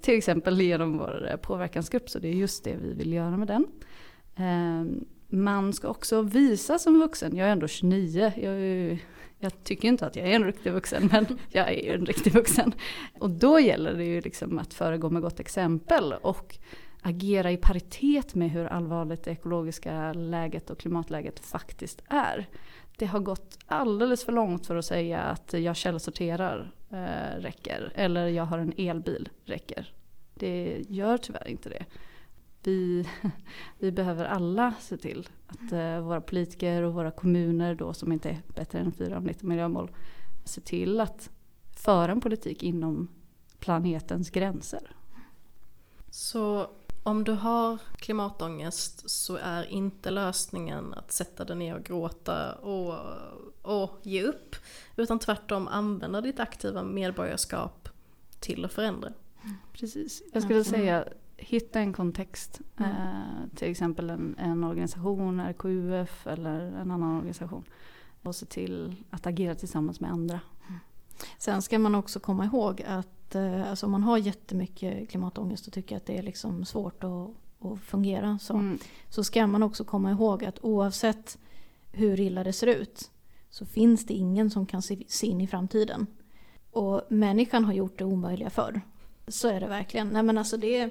Till 0.00 0.18
exempel 0.18 0.60
genom 0.60 0.98
vår 0.98 1.28
eh, 1.30 1.36
påverkansgrupp, 1.36 2.10
så 2.10 2.18
det 2.18 2.28
är 2.28 2.32
just 2.32 2.64
det 2.64 2.76
vi 2.82 2.92
vill 2.92 3.12
göra 3.12 3.36
med 3.36 3.48
den. 3.48 3.66
Ehm, 4.38 5.04
man 5.28 5.72
ska 5.72 5.88
också 5.88 6.22
visa 6.22 6.78
som 6.78 7.00
vuxen, 7.00 7.36
jag 7.36 7.48
är 7.48 7.52
ändå 7.52 7.68
29, 7.68 8.32
jag, 8.36 8.52
är, 8.52 8.58
ju- 8.58 8.98
jag 9.38 9.64
tycker 9.64 9.88
inte 9.88 10.06
att 10.06 10.16
jag 10.16 10.28
är 10.28 10.34
en 10.36 10.44
riktig 10.44 10.72
vuxen 10.72 11.08
men 11.12 11.26
jag 11.50 11.68
är 11.68 11.84
ju 11.84 11.94
en 11.94 12.06
riktig 12.06 12.32
vuxen. 12.32 12.72
Och 13.18 13.30
då 13.30 13.60
gäller 13.60 13.94
det 13.94 14.04
ju 14.04 14.20
liksom 14.20 14.58
att 14.58 14.74
föregå 14.74 15.10
med 15.10 15.22
gott 15.22 15.40
exempel 15.40 16.12
och 16.22 16.58
agera 17.02 17.52
i 17.52 17.56
paritet 17.56 18.34
med 18.34 18.50
hur 18.50 18.66
allvarligt 18.66 19.24
det 19.24 19.30
ekologiska 19.30 20.12
läget 20.12 20.70
och 20.70 20.78
klimatläget 20.78 21.40
faktiskt 21.40 22.02
är. 22.08 22.46
Det 22.96 23.06
har 23.06 23.20
gått 23.20 23.58
alldeles 23.66 24.24
för 24.24 24.32
långt 24.32 24.66
för 24.66 24.76
att 24.76 24.84
säga 24.84 25.20
att 25.20 25.52
jag 25.52 25.76
källsorterar 25.76 26.72
eh, 26.90 27.40
räcker 27.40 27.92
eller 27.94 28.26
jag 28.26 28.44
har 28.44 28.58
en 28.58 28.72
elbil 28.76 29.28
räcker. 29.44 29.92
Det 30.34 30.84
gör 30.88 31.18
tyvärr 31.18 31.48
inte 31.48 31.68
det. 31.68 31.84
Vi, 32.68 33.08
vi 33.78 33.92
behöver 33.92 34.24
alla 34.24 34.74
se 34.80 34.96
till 34.96 35.28
att 35.46 35.72
eh, 35.72 36.00
våra 36.00 36.20
politiker 36.20 36.82
och 36.82 36.94
våra 36.94 37.10
kommuner 37.10 37.74
då 37.74 37.94
som 37.94 38.12
inte 38.12 38.30
är 38.30 38.42
bättre 38.54 38.78
än 38.78 38.92
4 38.92 39.16
av 39.16 39.24
19 39.24 39.48
miljömål 39.48 39.90
se 40.44 40.60
till 40.60 41.00
att 41.00 41.30
föra 41.76 42.12
en 42.12 42.20
politik 42.20 42.62
inom 42.62 43.08
planetens 43.58 44.30
gränser. 44.30 44.96
Så 46.10 46.70
om 47.02 47.24
du 47.24 47.32
har 47.32 47.78
klimatångest 47.96 49.10
så 49.10 49.36
är 49.36 49.64
inte 49.64 50.10
lösningen 50.10 50.94
att 50.94 51.12
sätta 51.12 51.44
dig 51.44 51.56
ner 51.56 51.76
och 51.76 51.84
gråta 51.84 52.54
och, 52.54 52.98
och 53.62 53.98
ge 54.02 54.22
upp. 54.22 54.56
Utan 54.96 55.18
tvärtom 55.18 55.68
använda 55.68 56.20
ditt 56.20 56.40
aktiva 56.40 56.82
medborgarskap 56.82 57.88
till 58.40 58.64
att 58.64 58.72
förändra. 58.72 59.12
Precis. 59.72 60.22
Jag 60.32 60.42
skulle 60.42 60.60
Mm. 60.60 60.64
säga 60.64 61.04
hitta 61.38 61.80
en 61.80 61.92
kontext. 61.92 62.60
Mm. 62.76 62.90
Eh, 62.90 63.48
till 63.56 63.70
exempel 63.70 64.10
en, 64.10 64.36
en 64.38 64.64
organisation, 64.64 65.40
RKUF 65.40 66.26
eller 66.26 66.60
en 66.60 66.90
annan 66.90 67.16
organisation. 67.16 67.64
Och 68.22 68.34
se 68.34 68.46
till 68.46 68.94
att 69.10 69.26
agera 69.26 69.54
tillsammans 69.54 70.00
med 70.00 70.10
andra. 70.10 70.40
Sen 71.38 71.62
ska 71.62 71.78
man 71.78 71.94
också 71.94 72.20
komma 72.20 72.44
ihåg 72.44 72.82
att 72.86 73.34
eh, 73.34 73.70
alltså 73.70 73.86
om 73.86 73.92
man 73.92 74.02
har 74.02 74.18
jättemycket 74.18 75.10
klimatångest 75.10 75.66
och 75.66 75.72
tycker 75.72 75.96
att 75.96 76.06
det 76.06 76.18
är 76.18 76.22
liksom 76.22 76.64
svårt 76.64 77.04
att, 77.04 77.30
att 77.60 77.80
fungera 77.80 78.38
så, 78.38 78.54
Mm. 78.54 78.78
så 79.08 79.24
ska 79.24 79.46
man 79.46 79.62
också 79.62 79.84
komma 79.84 80.10
ihåg 80.10 80.44
att 80.44 80.58
oavsett 80.64 81.38
hur 81.92 82.20
illa 82.20 82.44
det 82.44 82.52
ser 82.52 82.66
ut 82.66 83.10
så 83.50 83.66
finns 83.66 84.06
det 84.06 84.14
ingen 84.14 84.50
som 84.50 84.66
kan 84.66 84.82
se, 84.82 85.04
se 85.08 85.26
in 85.26 85.40
i 85.40 85.46
framtiden. 85.46 86.06
Och 86.70 87.02
människan 87.08 87.64
har 87.64 87.72
gjort 87.72 87.98
det 87.98 88.04
omöjliga 88.04 88.50
förr. 88.50 88.80
Så 89.28 89.48
är 89.48 89.60
det 89.60 89.68
verkligen. 89.68 90.08
Nej, 90.08 90.22
men 90.22 90.38
alltså 90.38 90.56
det, 90.56 90.90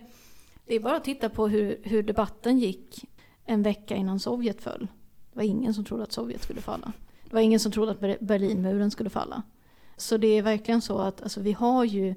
det 0.67 0.75
är 0.75 0.79
bara 0.79 0.95
att 0.95 1.03
titta 1.03 1.29
på 1.29 1.47
hur, 1.47 1.79
hur 1.83 2.03
debatten 2.03 2.59
gick 2.59 3.05
en 3.45 3.63
vecka 3.63 3.95
innan 3.95 4.19
Sovjet 4.19 4.61
föll. 4.61 4.87
Det 5.31 5.37
var 5.37 5.43
ingen 5.43 5.73
som 5.73 5.85
trodde 5.85 6.03
att 6.03 6.11
Sovjet 6.11 6.43
skulle 6.43 6.61
falla. 6.61 6.91
Det 7.23 7.33
var 7.33 7.41
ingen 7.41 7.59
som 7.59 7.71
trodde 7.71 7.91
att 7.91 7.99
Ber- 7.99 8.17
Berlinmuren 8.19 8.91
skulle 8.91 9.09
falla. 9.09 9.43
Så 9.97 10.17
det 10.17 10.27
är 10.27 10.41
verkligen 10.41 10.81
så 10.81 10.97
att 10.97 11.21
alltså, 11.21 11.41
vi 11.41 11.51
har 11.51 11.83
ju 11.83 12.15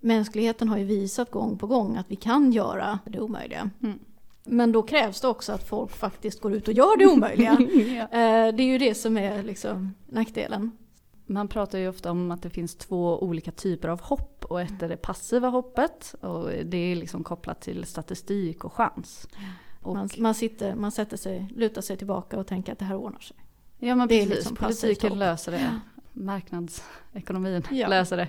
Mänskligheten 0.00 0.68
har 0.68 0.78
ju 0.78 0.84
visat 0.84 1.30
gång 1.30 1.58
på 1.58 1.66
gång 1.66 1.96
att 1.96 2.10
vi 2.10 2.16
kan 2.16 2.52
göra 2.52 2.98
det 3.06 3.20
omöjliga. 3.20 3.70
Mm. 3.82 3.98
Men 4.44 4.72
då 4.72 4.82
krävs 4.82 5.20
det 5.20 5.28
också 5.28 5.52
att 5.52 5.68
folk 5.68 5.90
faktiskt 5.90 6.40
går 6.40 6.52
ut 6.52 6.68
och 6.68 6.74
gör 6.74 6.98
det 6.98 7.06
omöjliga. 7.06 7.58
ja. 7.60 8.18
Eh, 8.18 8.54
det 8.54 8.62
är 8.62 8.66
ju 8.66 8.78
det 8.78 8.94
som 8.94 9.16
är 9.16 9.42
liksom 9.42 9.94
nackdelen. 10.06 10.70
Man 11.26 11.48
pratar 11.48 11.78
ju 11.78 11.88
ofta 11.88 12.10
om 12.10 12.30
att 12.30 12.42
det 12.42 12.50
finns 12.50 12.74
två 12.74 13.22
olika 13.22 13.52
typer 13.52 13.88
av 13.88 14.00
hopp 14.00 14.39
och 14.50 14.60
ett 14.60 14.82
är 14.82 14.88
det 14.88 14.96
passiva 14.96 15.48
hoppet 15.48 16.14
och 16.20 16.50
det 16.64 16.76
är 16.76 16.96
liksom 16.96 17.24
kopplat 17.24 17.60
till 17.60 17.84
statistik 17.84 18.64
och 18.64 18.72
chans. 18.72 19.28
Och, 19.82 19.94
Man, 19.94 20.08
man, 20.18 20.34
sitter, 20.34 20.74
man 20.74 20.92
sätter 20.92 21.16
sig, 21.16 21.48
lutar 21.56 21.82
sig 21.82 21.96
tillbaka 21.96 22.38
och 22.38 22.46
tänker 22.46 22.72
att 22.72 22.78
det 22.78 22.84
här 22.84 22.96
ordnar 22.96 23.20
sig. 23.20 23.36
ja 23.78 23.94
men 23.94 24.08
det 24.08 24.14
är 24.14 24.26
precis, 24.26 24.36
liksom 24.36 24.56
politiken 24.56 25.18
löser 25.18 25.52
det. 25.52 25.80
Marknadsekonomin 26.12 27.62
Ja. 27.70 27.88
löser 27.88 28.16
det. 28.16 28.28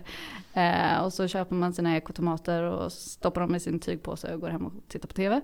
Eh, 0.62 1.04
och 1.04 1.14
så 1.14 1.28
köper 1.28 1.56
man 1.56 1.74
sina 1.74 1.98
ekotomater 1.98 2.64
och 2.64 2.92
stoppar 2.92 3.42
dem 3.42 3.56
i 3.56 3.60
sin 3.60 3.80
tygpåse 3.80 4.34
och 4.34 4.42
går 4.42 4.50
hem 4.50 4.66
och 4.66 4.74
tittar 4.88 5.08
på 5.08 5.14
TV. 5.14 5.42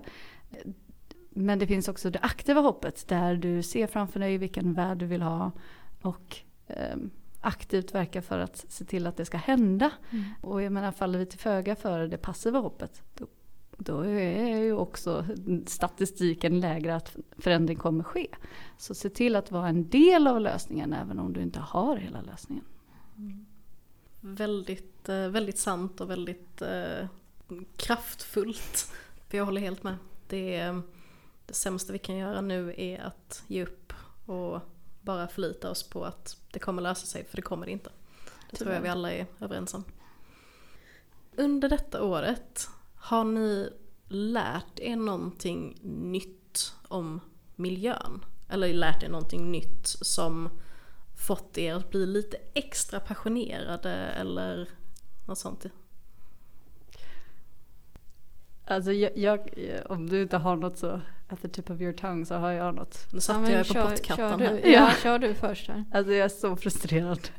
Men 1.30 1.58
det 1.58 1.66
finns 1.66 1.88
också 1.88 2.10
det 2.10 2.18
aktiva 2.22 2.60
hoppet 2.60 3.08
där 3.08 3.36
du 3.36 3.62
ser 3.62 3.86
framför 3.86 4.20
dig 4.20 4.38
vilken 4.38 4.74
värld 4.74 4.98
du 4.98 5.06
vill 5.06 5.22
ha 5.22 5.52
och 6.02 6.36
ehm, 6.66 7.10
aktivt 7.48 7.94
verkar 7.94 8.20
för 8.20 8.38
att 8.38 8.64
se 8.68 8.84
till 8.84 9.06
att 9.06 9.16
det 9.16 9.24
ska 9.24 9.36
hända. 9.36 9.90
Och 10.40 10.62
jag 10.62 10.72
menar 10.72 10.92
faller 10.92 11.18
vi 11.18 11.26
till 11.26 11.38
föga 11.38 11.76
för 11.76 12.06
det 12.06 12.18
passiva 12.18 12.58
hoppet 12.58 13.02
då, 13.14 13.26
då 13.76 14.00
är 14.00 14.58
ju 14.58 14.72
också 14.72 15.26
statistiken 15.66 16.60
lägre 16.60 16.96
att 16.96 17.16
förändring 17.38 17.76
kommer 17.76 18.04
ske. 18.04 18.26
Så 18.78 18.94
se 18.94 19.10
till 19.10 19.36
att 19.36 19.50
vara 19.50 19.68
en 19.68 19.88
del 19.88 20.26
av 20.26 20.40
lösningen 20.40 20.92
även 20.92 21.18
om 21.18 21.32
du 21.32 21.42
inte 21.42 21.60
har 21.60 21.96
hela 21.96 22.20
lösningen. 22.20 22.64
Väldigt, 24.20 25.08
eh, 25.08 25.28
väldigt 25.28 25.58
sant 25.58 26.00
och 26.00 26.10
väldigt 26.10 26.62
eh, 26.62 27.06
kraftfullt. 27.76 28.92
För 29.28 29.36
jag 29.38 29.44
håller 29.44 29.60
helt 29.60 29.82
med. 29.82 29.96
Det, 30.28 30.56
är, 30.56 30.82
det 31.46 31.54
sämsta 31.54 31.92
vi 31.92 31.98
kan 31.98 32.16
göra 32.16 32.40
nu 32.40 32.74
är 32.76 33.00
att 33.00 33.44
ge 33.46 33.62
upp 33.62 33.92
och 34.26 34.60
bara 35.08 35.28
förlita 35.28 35.70
oss 35.70 35.82
på 35.82 36.04
att 36.04 36.36
det 36.52 36.58
kommer 36.58 36.82
lösa 36.82 37.06
sig, 37.06 37.24
för 37.24 37.36
det 37.36 37.42
kommer 37.42 37.66
det 37.66 37.72
inte. 37.72 37.90
Det 38.50 38.56
tror 38.56 38.72
jag 38.72 38.80
vi 38.80 38.88
alla 38.88 39.12
är 39.12 39.26
överens 39.40 39.74
om. 39.74 39.84
Under 41.36 41.68
detta 41.68 42.02
året, 42.02 42.68
har 42.96 43.24
ni 43.24 43.70
lärt 44.08 44.80
er 44.80 44.96
någonting 44.96 45.78
nytt 45.82 46.74
om 46.88 47.20
miljön? 47.56 48.24
Eller 48.48 48.72
lärt 48.72 49.02
er 49.02 49.08
någonting 49.08 49.50
nytt 49.52 49.86
som 49.86 50.48
fått 51.16 51.58
er 51.58 51.74
att 51.74 51.90
bli 51.90 52.06
lite 52.06 52.36
extra 52.54 53.00
passionerade 53.00 53.92
eller 53.92 54.68
något 55.26 55.38
sånt? 55.38 55.66
Alltså 58.64 58.92
jag, 58.92 59.18
jag, 59.18 59.50
om 59.88 60.08
du 60.08 60.22
inte 60.22 60.36
har 60.36 60.56
något 60.56 60.78
så 60.78 61.00
at 61.28 61.42
the 61.42 61.48
tip 61.48 61.70
of 61.70 61.80
your 61.80 61.92
tongue 61.92 62.26
så 62.26 62.34
har 62.34 62.50
jag 62.50 62.74
något. 62.74 63.06
Nu 63.12 63.20
satte 63.20 63.52
Ja, 63.52 63.58
jag 63.58 63.66
på 63.68 63.74
kör, 63.74 63.88
pottkattan 63.90 64.38
kör 64.38 64.62
du, 64.62 64.70
ja, 64.70 64.90
kör 65.02 65.18
du 65.18 65.34
först 65.34 65.68
här. 65.68 65.84
Alltså 65.92 66.12
jag 66.12 66.24
är 66.24 66.28
så 66.28 66.56
frustrerad. 66.56 67.20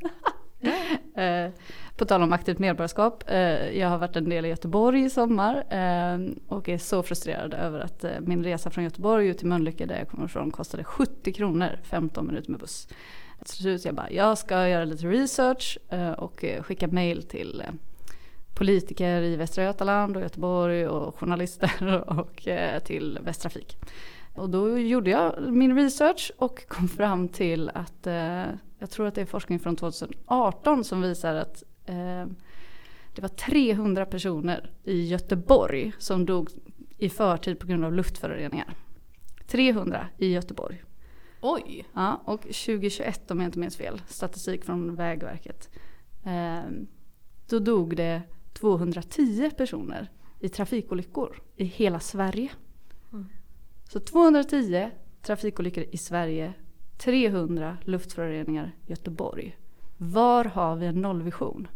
Eh, 1.14 1.50
på 1.96 2.04
tal 2.04 2.22
om 2.22 2.32
aktivt 2.32 2.58
medborgarskap. 2.58 3.24
eh, 3.26 3.78
jag 3.78 3.88
har 3.88 3.98
varit 3.98 4.16
en 4.16 4.28
del 4.28 4.44
i 4.44 4.48
Göteborg 4.48 5.04
i 5.04 5.10
sommar 5.10 5.54
eh, 5.70 6.18
och 6.48 6.68
är 6.68 6.78
så 6.78 7.02
frustrerad 7.02 7.54
över 7.54 7.80
att 7.80 8.04
eh, 8.04 8.10
min 8.20 8.44
resa 8.44 8.70
från 8.70 8.84
Göteborg 8.84 9.28
ut 9.28 9.38
till 9.38 9.46
Mölnlycke 9.46 9.86
där 9.86 9.98
jag 9.98 10.08
kommer 10.08 10.24
ifrån 10.24 10.50
kostade 10.50 10.84
70 10.84 11.32
kronor 11.32 11.78
15 11.82 12.26
minuter 12.26 12.50
med 12.50 12.60
buss. 12.60 12.88
Slut 13.44 13.84
jag 13.84 13.94
bara, 13.94 14.10
jag 14.10 14.38
ska 14.38 14.68
göra 14.68 14.84
lite 14.84 15.06
research 15.06 15.78
och 16.16 16.44
skicka 16.60 16.88
mail 16.88 17.22
till 17.22 17.62
politiker 18.60 19.22
i 19.22 19.36
Västra 19.36 19.64
Götaland 19.64 20.16
och 20.16 20.22
Göteborg 20.22 20.88
och 20.88 21.18
journalister 21.18 22.04
och 22.18 22.48
eh, 22.48 22.82
till 22.82 23.18
Västtrafik. 23.22 23.76
Och 24.34 24.50
då 24.50 24.78
gjorde 24.78 25.10
jag 25.10 25.52
min 25.52 25.76
research 25.76 26.32
och 26.36 26.68
kom 26.68 26.88
fram 26.98 27.28
till 27.28 27.70
att 27.74 28.06
eh, 28.06 28.44
jag 28.78 28.90
tror 28.90 29.06
att 29.06 29.14
det 29.14 29.20
är 29.20 29.26
forskning 29.26 29.58
från 29.58 29.76
2018 29.76 30.84
som 30.84 31.02
visar 31.02 31.34
att 31.34 31.62
eh, 31.86 32.26
det 33.14 33.22
var 33.22 33.28
300 33.28 34.06
personer 34.06 34.70
i 34.84 35.06
Göteborg 35.06 35.92
som 35.98 36.26
dog 36.26 36.48
i 36.98 37.08
förtid 37.08 37.58
på 37.58 37.66
grund 37.66 37.84
av 37.84 37.92
luftföroreningar. 37.92 38.74
300 39.46 40.06
i 40.18 40.32
Göteborg. 40.32 40.82
Oj! 41.40 41.84
Ja, 41.94 42.22
och 42.24 42.40
2021 42.40 43.30
om 43.30 43.40
jag 43.40 43.48
inte 43.48 43.58
minns 43.58 43.76
fel, 43.76 44.02
statistik 44.08 44.64
från 44.64 44.94
Vägverket. 44.94 45.68
Eh, 46.24 46.70
då 47.48 47.58
dog 47.58 47.96
det 47.96 48.22
210 48.60 49.50
personer 49.56 50.10
i 50.40 50.48
trafikolyckor 50.48 51.42
i 51.56 51.64
hela 51.64 52.00
Sverige. 52.00 52.50
Mm. 53.12 53.26
Så 53.88 54.00
210 54.00 54.90
trafikolyckor 55.22 55.84
i 55.90 55.96
Sverige, 55.96 56.52
300 56.98 57.76
luftföroreningar 57.84 58.72
i 58.86 58.90
Göteborg. 58.90 59.56
Var 59.96 60.44
har 60.44 60.76
vi 60.76 60.86
en 60.86 61.00
nollvision? 61.00 61.68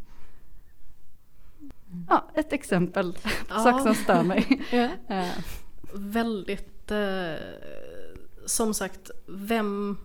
Ja, 2.08 2.30
ett 2.34 2.52
exempel 2.52 3.12
på 3.12 3.28
Ja. 3.48 3.58
sak 3.58 3.82
som 3.82 3.94
stör 3.94 4.22
mig. 4.22 4.62
Ja. 5.08 5.30
Väldigt, 5.94 6.90
eh, 6.90 7.34
som 8.46 8.74
sagt, 8.74 9.10
vem... 9.26 9.96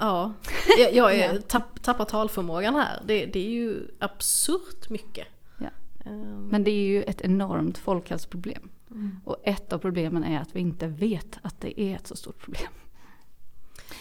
Ja, 0.00 0.32
jag, 0.78 0.94
jag 0.94 1.14
är, 1.18 1.40
tapp, 1.40 1.82
tappar 1.82 2.04
talförmågan 2.04 2.74
här. 2.74 3.02
Det, 3.06 3.26
det 3.26 3.38
är 3.38 3.50
ju 3.50 3.88
absurt 3.98 4.90
mycket. 4.90 5.26
Ja. 5.58 5.68
Ehm, 6.04 6.48
Men 6.50 6.64
det 6.64 6.70
är 6.70 6.84
ju 6.86 7.02
ett 7.02 7.20
enormt 7.20 7.78
folkhälsoproblem. 7.78 8.68
Mm. 8.90 9.20
Och 9.24 9.36
ett 9.44 9.72
av 9.72 9.78
problemen 9.78 10.24
är 10.24 10.40
att 10.40 10.56
vi 10.56 10.60
inte 10.60 10.86
vet 10.86 11.38
att 11.42 11.60
det 11.60 11.80
är 11.80 11.96
ett 11.96 12.06
så 12.06 12.16
stort 12.16 12.38
problem. 12.38 12.72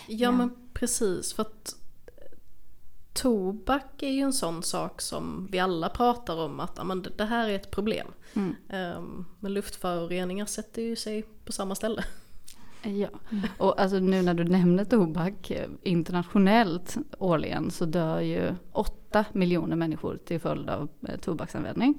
Ja, 0.08 0.16
Ja. 0.18 0.32
men 0.32 0.56
precis 0.74 1.34
för 1.34 1.42
att 1.42 1.76
tobak 3.14 4.04
är 4.04 4.10
ju 4.12 4.22
en 4.22 4.34
sån 4.34 4.64
sak 4.64 5.02
som 5.02 5.48
vi 5.52 5.60
alla 5.60 5.90
pratar 5.90 6.38
om 6.38 6.60
att 6.60 6.74
ja, 6.78 6.84
men 6.84 7.02
det 7.02 7.10
det 7.18 7.26
här 7.26 7.50
är 7.50 7.56
ett 7.56 7.72
problem. 7.72 8.08
Mm. 8.34 8.56
Ehm, 8.70 9.26
men 9.40 9.54
luftföroreningar 9.54 10.46
sätter 10.46 10.82
ju 10.82 10.96
sig 10.96 11.24
på 11.46 11.52
samma 11.52 11.76
ställe. 11.76 12.04
Ja, 12.84 13.10
och 13.58 13.82
alltså 13.82 14.00
nu 14.00 14.22
när 14.22 14.34
du 14.34 14.44
nämner 14.44 14.86
tobak 14.86 15.52
eh, 15.52 15.70
internationellt 15.84 16.98
årligen 17.18 17.72
så 17.72 17.86
dör 17.86 18.20
ju 18.22 18.56
8 18.72 19.26
miljoner 19.34 19.76
människor 19.76 20.18
till 20.18 20.40
följd 20.40 20.70
av 20.70 20.90
eh, 21.08 21.20
tobaksanvändning. 21.20 21.98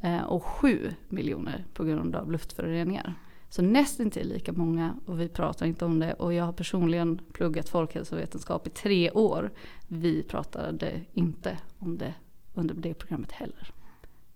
Eh, 0.00 0.22
och 0.22 0.44
7 0.44 0.94
miljoner 1.08 1.64
på 1.74 1.84
grund 1.84 2.16
av 2.16 2.32
luftföroreningar. 2.32 3.14
Så 3.48 3.62
nästintill 3.62 4.28
lika 4.28 4.52
många 4.52 4.94
och 5.06 5.20
vi 5.20 5.28
pratar 5.28 5.66
inte 5.66 5.84
om 5.84 5.98
det. 5.98 6.12
Och 6.12 6.34
jag 6.34 6.44
har 6.44 6.52
personligen 6.52 7.20
pluggat 7.32 7.68
folkhälsovetenskap 7.68 8.66
i 8.66 8.70
tre 8.70 9.10
år. 9.10 9.50
Vi 9.88 10.22
pratade 10.22 11.00
inte 11.12 11.58
om 11.78 11.98
det 11.98 12.14
under 12.54 12.74
det 12.74 12.94
programmet 12.94 13.32
heller. 13.32 13.72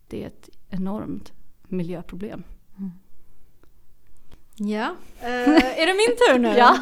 Det 0.06 0.22
är 0.22 0.26
ett 0.26 0.50
enormt 0.68 1.32
miljöproblem. 1.68 2.42
Mm. 2.78 2.90
Ja, 4.58 4.94
Eh, 5.20 5.80
är 5.80 5.86
det 5.86 5.94
min 5.94 6.16
tur 6.16 6.38
nu? 6.38 6.48
Ja. 6.58 6.78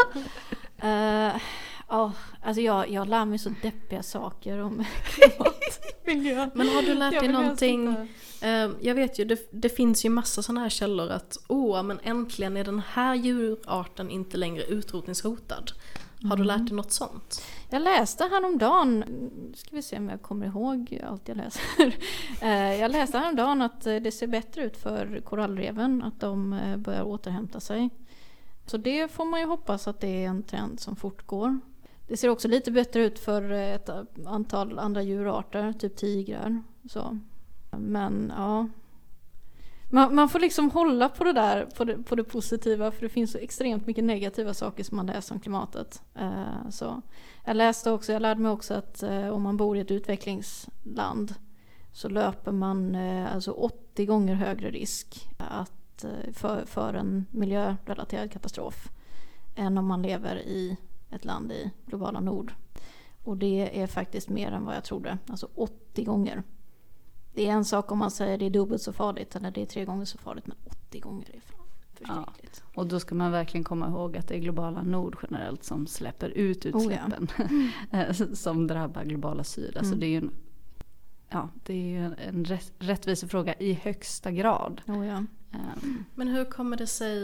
Eh, 0.83 1.41
ja, 1.89 2.13
alltså 2.43 2.61
jag, 2.63 2.91
jag 2.91 3.09
lär 3.09 3.25
mig 3.25 3.39
så 3.39 3.51
deppiga 3.63 4.03
saker 4.03 4.59
om 4.63 4.85
klimatmiljö. 5.05 6.51
Men 6.55 6.69
har 6.69 6.83
du 6.83 6.95
lärt 6.95 7.15
Jag 7.15 7.23
dig 7.23 7.33
helst 7.33 7.43
någonting? 7.43 8.09
Ehm, 8.41 8.77
jag 8.81 8.95
vet 8.95 9.19
ju, 9.19 9.25
det, 9.25 9.49
det 9.51 9.69
finns 9.69 10.05
ju 10.05 10.09
massa 10.09 10.43
sådana 10.43 10.61
här 10.61 10.69
källor 10.69 11.11
att 11.11 11.37
åh, 11.49 11.83
men 11.83 12.01
äntligen 12.03 12.57
är 12.57 12.65
den 12.65 12.83
här 12.93 13.15
djurarten 13.15 14.11
inte 14.11 14.37
längre 14.37 14.65
utrotningshotad. 14.65 15.73
Har 16.23 16.37
du 16.37 16.43
Mm. 16.43 16.47
lärt 16.47 16.67
dig 16.69 16.77
något 16.77 16.93
sånt? 16.93 17.43
Jag 17.71 17.83
läste 17.83 18.25
häromdagen, 18.25 19.05
ska 19.55 19.77
vi 19.77 19.83
se 19.83 19.99
om 19.99 20.09
jag 20.09 20.23
kommer 20.23 20.47
ihåg 20.47 21.01
allt 21.07 21.29
jag 21.29 21.37
läser. 21.37 21.63
Eh, 22.41 22.75
jag 22.81 22.91
läste 22.91 23.19
häromdagen 23.19 23.63
att 23.63 23.81
det 23.81 24.15
ser 24.15 24.27
bättre 24.27 24.63
ut 24.65 24.77
för 24.77 25.21
korallreven, 25.25 26.03
att 26.03 26.21
de 26.21 26.53
eh, 26.53 26.77
börjar 26.77 27.03
återhämta 27.03 27.61
sig. 27.61 27.91
Så 28.67 28.77
det 28.77 29.09
får 29.13 29.25
man 29.25 29.41
ju 29.41 29.47
hoppas 29.47 29.89
att 29.89 30.01
det 30.01 30.25
är 30.25 30.29
en 30.29 30.43
trend 30.43 30.81
som 30.81 30.97
fortgår. 30.97 31.61
Det 32.09 32.17
ser 32.17 32.29
också 32.29 32.49
lite 32.49 32.71
bättre 32.71 33.05
ut 33.05 33.19
för 33.19 33.53
eh, 33.53 33.75
ett 33.75 33.91
antal 34.27 34.79
andra 34.79 35.03
djurarter, 35.03 35.73
typ 35.73 35.97
tigrar. 35.97 36.63
Så. 36.91 37.19
Men 37.79 38.33
ja. 38.37 38.69
Man, 39.91 40.15
man 40.15 40.29
får 40.29 40.39
liksom 40.39 40.71
hålla 40.71 41.09
på 41.09 41.25
det 41.25 41.33
där, 41.33 41.65
på 41.65 41.85
det, 41.85 41.99
på 41.99 42.15
det 42.15 42.25
positiva, 42.25 42.91
för 42.91 43.03
det 43.03 43.09
finns 43.09 43.33
så 43.33 43.39
extremt 43.39 43.87
mycket 43.87 44.05
negativa 44.05 44.55
saker 44.55 44.85
som 44.85 44.97
man 44.97 45.07
läser 45.07 45.35
om 45.35 45.41
klimatet. 45.41 46.03
Eh, 46.15 46.69
så. 46.71 47.03
Jag 47.45 47.57
läste 47.57 47.91
också, 47.91 48.13
jag 48.13 48.23
lärde 48.23 48.41
mig 48.41 48.51
också 48.51 48.75
att 48.75 49.03
eh, 49.03 49.29
om 49.29 49.43
man 49.43 49.57
bor 49.57 49.77
i 49.77 49.81
ett 49.81 49.91
utvecklingsland 49.91 51.35
så 51.93 52.09
löper 52.09 52.53
man 52.53 52.95
eh, 52.95 53.35
alltså 53.35 53.53
80 53.53 54.07
gånger 54.07 54.35
högre 54.35 54.71
risk 54.71 55.29
att, 55.39 56.05
eh, 56.05 56.33
för, 56.33 56.65
för 56.67 56.95
en 56.95 57.27
miljörelaterad 57.31 58.33
katastrof 58.33 58.89
än 59.55 59.79
om 59.79 59.87
man 59.87 60.03
lever 60.03 60.37
i 60.37 60.77
ett 61.11 61.25
land 61.25 61.53
i 61.53 61.71
globala 61.87 62.21
nord. 62.21 62.53
Och 63.25 63.37
det 63.37 63.81
är 63.83 63.87
faktiskt 63.87 64.29
mer 64.29 64.53
än 64.53 64.65
vad 64.65 64.77
jag 64.77 64.85
trodde, 64.85 65.19
alltså 65.27 65.49
80 65.55 66.05
gånger. 66.05 66.43
Det 67.37 67.49
är 67.49 67.53
en 67.53 67.65
sak 67.65 67.93
om 67.93 67.99
man 67.99 68.11
säger 68.11 68.39
det 68.39 68.47
är 68.47 68.51
dubbelt 68.51 68.83
så 68.83 68.93
farligt 68.93 69.37
eller 69.37 69.51
det 69.51 69.63
är 69.63 69.67
tre 69.67 69.85
gånger 69.85 70.05
så 70.05 70.19
farligt, 70.19 70.47
men 70.47 70.57
80 70.65 71.01
gånger 71.01 71.29
är 71.37 71.41
fan 71.41 71.67
förskräckligt. 71.95 72.63
Ja, 72.65 72.81
och 72.81 72.87
då 72.87 73.01
ska 73.01 73.15
man 73.15 73.33
verkligen 73.33 73.65
komma 73.65 73.89
ihåg 73.89 74.17
att 74.17 74.29
det 74.29 74.35
är 74.35 74.39
globala 74.39 74.83
nord 74.83 75.17
generellt 75.23 75.65
som 75.65 75.87
släpper 75.87 76.29
ut 76.29 76.67
utsläppen. 76.67 77.29
Oh 77.39 77.67
ja. 77.91 78.15
som 78.35 78.67
drabbar 78.67 79.05
globala 79.05 79.45
syd. 79.45 79.77
Alltså 79.77 79.93
mm. 79.93 80.01
det 80.01 80.07
är 80.07 80.11
ju 80.11 80.17
en, 80.17 80.31
ja, 81.29 81.49
det 81.65 81.97
är 81.97 82.17
en 82.29 82.45
rätt, 82.45 82.73
rättvisefråga 82.79 83.55
i 83.55 83.73
högsta 83.73 84.31
grad. 84.31 84.81
Oh 84.87 85.07
ja. 85.07 85.17
um. 85.17 86.05
Men 86.15 86.29
hur 86.29 86.45
kommer 86.45 86.77
det 86.77 86.87
sig 86.87 87.21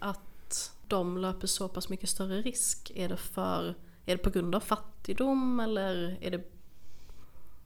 att 0.00 0.72
de 0.88 1.18
löper 1.18 1.46
så 1.46 1.68
pass 1.68 1.88
mycket 1.88 2.08
större 2.08 2.42
risk? 2.42 2.92
Är 2.94 3.08
det, 3.08 3.16
för, 3.16 3.74
är 4.06 4.16
det 4.16 4.22
på 4.22 4.30
grund 4.30 4.54
av 4.54 4.60
fattigdom 4.60 5.60
eller 5.60 6.18
är 6.20 6.30
det 6.30 6.52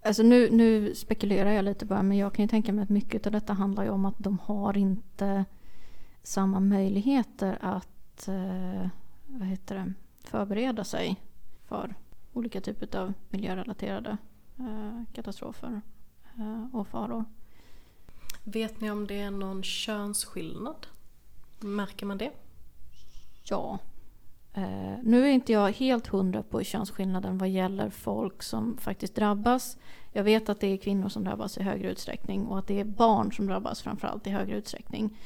Alltså 0.07 0.23
nu, 0.23 0.51
nu 0.51 0.95
spekulerar 0.95 1.51
jag 1.51 1.65
lite 1.65 1.87
bara 1.87 2.03
men 2.03 2.19
jag 2.19 2.35
kan 2.35 2.45
ju 2.45 2.49
tänka 2.49 2.73
mig 2.73 2.83
att 2.83 2.89
mycket 2.89 3.27
av 3.27 3.33
detta 3.33 3.53
handlar 3.53 3.85
ju 3.85 3.91
om 3.91 4.05
att 4.05 4.19
de 4.19 4.39
har 4.39 4.77
inte 4.77 5.45
samma 6.23 6.61
möjligheter 6.61 7.59
att 7.61 8.29
eh, 8.29 8.89
vad 9.27 9.49
heter 9.49 9.75
det, 9.75 9.93
förbereda 10.21 10.85
sig 10.85 11.17
för 11.65 11.95
olika 12.33 12.61
typer 12.61 12.99
av 12.99 13.13
miljörelaterade 13.29 14.17
eh, 14.59 15.03
katastrofer 15.15 15.81
eh, 16.39 16.75
och 16.77 16.89
faror. 16.89 17.25
Vet 18.45 18.81
ni 18.81 18.91
om 18.91 19.07
det 19.07 19.21
är 19.21 19.31
någon 19.31 19.63
könsskillnad? 19.63 20.87
Märker 21.61 22.07
man 22.07 22.19
det? 22.19 22.31
Ja. 23.45 23.79
Eh, 24.57 24.99
nu 25.03 25.25
är 25.25 25.31
inte 25.31 25.53
jag 25.53 25.73
helt 25.73 26.07
hundra 26.07 26.43
på 26.43 26.63
könsskillnaden 26.63 27.39
vad 27.39 27.49
gäller 27.49 27.91
folk 27.91 28.43
som 28.43 28.77
faktiskt 28.77 29.15
drabbas. 29.15 29.77
Jag 30.13 30.25
vet 30.25 30.49
att 30.49 30.61
det 30.61 30.67
är 30.67 30.77
kvinnor 30.77 31.09
som 31.09 31.25
drabbas 31.25 31.59
i 31.59 31.63
högre 31.63 31.91
utsträckning 31.91 32.47
och 32.47 32.59
att 32.59 32.67
det 32.67 32.81
är 32.81 32.85
barn 32.85 33.33
som 33.33 33.47
drabbas 33.47 33.83
framförallt 33.83 34.27
i 34.27 34.31
högre 34.31 34.57
utsträckning. 34.57 35.19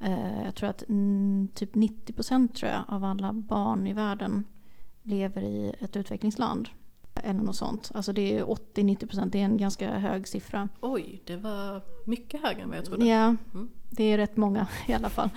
Eh, 0.00 0.44
jag 0.44 0.54
tror 0.54 0.68
att 0.70 0.88
mm, 0.88 1.48
typ 1.54 1.74
90 1.74 2.12
procent 2.12 2.54
tror 2.54 2.72
jag, 2.72 2.82
av 2.88 3.04
alla 3.04 3.32
barn 3.32 3.86
i 3.86 3.92
världen 3.92 4.44
lever 5.02 5.42
i 5.42 5.74
ett 5.80 5.96
utvecklingsland. 5.96 6.68
Eller 7.24 7.40
något 7.40 7.56
sånt. 7.56 7.90
Alltså 7.94 8.12
det 8.12 8.38
är 8.38 8.44
80-90%, 8.44 9.30
det 9.30 9.40
är 9.40 9.44
en 9.44 9.56
ganska 9.56 9.98
hög 9.98 10.28
siffra. 10.28 10.68
Oj, 10.80 11.22
det 11.26 11.36
var 11.36 11.82
mycket 12.06 12.42
högre 12.42 12.62
än 12.62 12.68
vad 12.68 12.78
jag 12.78 12.84
trodde. 12.84 13.06
Ja, 13.06 13.36
mm. 13.54 13.70
det 13.90 14.04
är 14.04 14.16
rätt 14.16 14.36
många 14.36 14.66
i 14.86 14.92
alla 14.92 15.08
fall. 15.08 15.30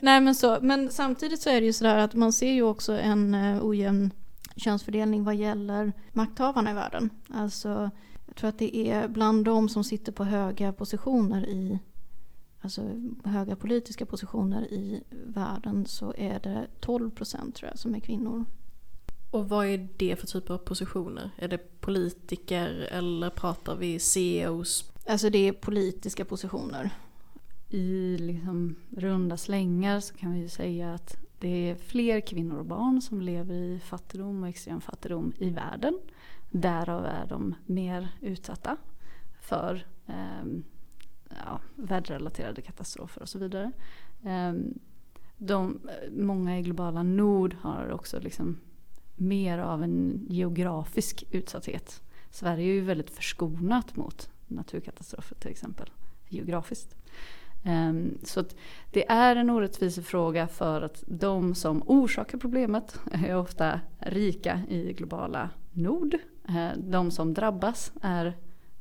Nej 0.00 0.20
men 0.20 0.34
så, 0.34 0.58
men 0.62 0.90
samtidigt 0.90 1.42
så 1.42 1.50
är 1.50 1.60
det 1.60 1.66
ju 1.66 1.72
sådär 1.72 1.98
att 1.98 2.14
man 2.14 2.32
ser 2.32 2.52
ju 2.52 2.62
också 2.62 2.92
en 2.92 3.34
uh, 3.34 3.64
ojämn 3.64 4.10
könsfördelning 4.56 5.24
vad 5.24 5.34
gäller 5.34 5.92
makthavarna 6.12 6.70
i 6.70 6.74
världen. 6.74 7.10
Alltså, 7.28 7.90
jag 8.26 8.36
tror 8.36 8.48
att 8.48 8.58
det 8.58 8.76
är 8.76 9.08
bland 9.08 9.44
de 9.44 9.68
som 9.68 9.84
sitter 9.84 10.12
på 10.12 10.24
höga 10.24 10.72
positioner 10.72 11.46
i 11.46 11.78
alltså 12.60 12.82
höga 13.24 13.56
politiska 13.56 14.06
positioner 14.06 14.72
i 14.72 15.02
världen 15.10 15.86
så 15.86 16.14
är 16.16 16.40
det 16.40 16.66
12 16.80 17.10
procent 17.10 17.54
tror 17.54 17.70
jag 17.70 17.78
som 17.78 17.94
är 17.94 18.00
kvinnor. 18.00 18.44
Och 19.30 19.48
vad 19.48 19.66
är 19.66 19.88
det 19.96 20.16
för 20.16 20.26
typer 20.26 20.54
av 20.54 20.58
positioner? 20.58 21.30
Är 21.36 21.48
det 21.48 21.80
politiker 21.80 22.88
eller 22.90 23.30
pratar 23.30 23.76
vi 23.76 23.98
CEOs? 23.98 24.92
Alltså 25.06 25.30
det 25.30 25.48
är 25.48 25.52
politiska 25.52 26.24
positioner. 26.24 26.90
I 27.68 28.16
liksom 28.18 28.76
runda 28.96 29.36
slängar 29.36 30.00
så 30.00 30.14
kan 30.14 30.32
vi 30.32 30.38
ju 30.38 30.48
säga 30.48 30.94
att 30.94 31.16
det 31.38 31.70
är 31.70 31.76
fler 31.76 32.20
kvinnor 32.20 32.58
och 32.58 32.66
barn 32.66 33.02
som 33.02 33.20
lever 33.20 33.54
i 33.54 33.80
fattigdom 33.80 34.42
och 34.42 34.48
extrem 34.48 34.80
fattigdom 34.80 35.32
i 35.38 35.50
världen. 35.50 35.98
Därav 36.50 37.04
är 37.04 37.26
de 37.26 37.54
mer 37.66 38.08
utsatta 38.20 38.76
för 39.40 39.86
eh, 40.06 40.46
ja, 41.28 41.60
väderrelaterade 41.74 42.62
katastrofer 42.62 43.22
och 43.22 43.28
så 43.28 43.38
vidare. 43.38 43.72
Eh, 44.24 44.52
de, 45.36 45.80
många 46.10 46.58
i 46.58 46.62
globala 46.62 47.02
nord 47.02 47.56
har 47.60 47.90
också 47.90 48.20
liksom 48.20 48.58
mer 49.16 49.58
av 49.58 49.82
en 49.82 50.26
geografisk 50.28 51.24
utsatthet. 51.30 52.02
Sverige 52.30 52.70
är 52.70 52.74
ju 52.74 52.80
väldigt 52.80 53.10
förskonat 53.10 53.96
mot 53.96 54.30
naturkatastrofer 54.46 55.36
till 55.36 55.50
exempel, 55.50 55.90
geografiskt. 56.28 56.96
Ehm, 57.64 58.18
så 58.22 58.44
det 58.90 59.10
är 59.10 59.36
en 59.36 59.50
orättvisefråga 59.50 60.48
för 60.48 60.82
att 60.82 61.04
de 61.06 61.54
som 61.54 61.82
orsakar 61.86 62.38
problemet 62.38 63.00
är 63.12 63.36
ofta 63.36 63.80
rika 63.98 64.60
i 64.68 64.92
globala 64.92 65.50
nord. 65.72 66.16
Ehm, 66.48 66.90
de 66.90 67.10
som 67.10 67.34
drabbas 67.34 67.92
är 68.02 68.36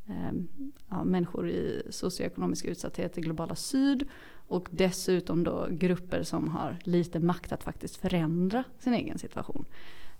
ehm, 0.07 0.47
ja, 0.89 1.03
människor 1.03 1.49
i 1.49 1.83
socioekonomisk 1.89 2.65
utsatthet 2.65 3.17
i 3.17 3.21
globala 3.21 3.55
syd 3.55 4.07
och 4.47 4.67
dessutom 4.71 5.43
då 5.43 5.67
grupper 5.71 6.23
som 6.23 6.47
har 6.47 6.77
lite 6.83 7.19
makt 7.19 7.51
att 7.51 7.63
faktiskt 7.63 7.95
förändra 7.95 8.63
sin 8.79 8.93
egen 8.93 9.17
situation. 9.17 9.65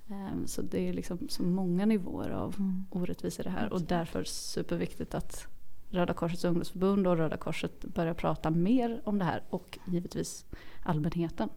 Ehm, 0.09 0.47
så 0.47 0.61
det 0.61 0.89
är 0.89 0.93
liksom 0.93 1.29
så 1.29 1.43
många 1.43 1.85
nivåer 1.85 2.29
av 2.29 2.55
mm. 2.59 2.85
orättvisor 2.89 3.43
det 3.43 3.49
här 3.49 3.73
och 3.73 3.81
därför 3.81 4.23
superviktigt 4.23 5.15
att 5.15 5.47
Röda 5.89 6.13
Korsets 6.13 6.45
ungdomsförbund 6.45 7.07
och 7.07 7.17
Röda 7.17 7.37
Korset 7.37 7.85
börjar 7.85 8.13
prata 8.13 8.51
mer 8.51 9.01
om 9.05 9.19
det 9.19 9.25
här 9.25 9.43
och 9.49 9.79
givetvis 9.85 10.45
allmänheten. 10.83 11.49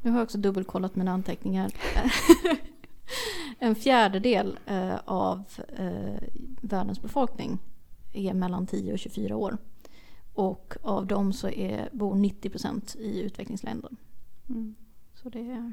Nu 0.00 0.10
har 0.10 0.18
jag 0.18 0.24
också 0.24 0.38
dubbelkollat 0.38 0.96
mina 0.96 1.12
anteckningar. 1.12 1.72
en 3.58 3.74
fjärdedel 3.74 4.58
eh, 4.66 4.96
av 5.04 5.44
eh, 5.76 6.22
världens 6.60 7.02
befolkning 7.02 7.58
är 8.12 8.34
mellan 8.34 8.66
10 8.66 8.92
och 8.92 8.98
24 8.98 9.36
år. 9.36 9.58
Och 10.34 10.76
av 10.82 11.06
dem 11.06 11.32
så 11.32 11.48
är, 11.48 11.88
bor 11.92 12.14
90 12.14 12.50
procent 12.50 12.96
i 12.98 13.20
utvecklingsländer. 13.20 13.90
Mm. 14.48 14.74
Så 15.14 15.28
det 15.28 15.50
är... 15.50 15.72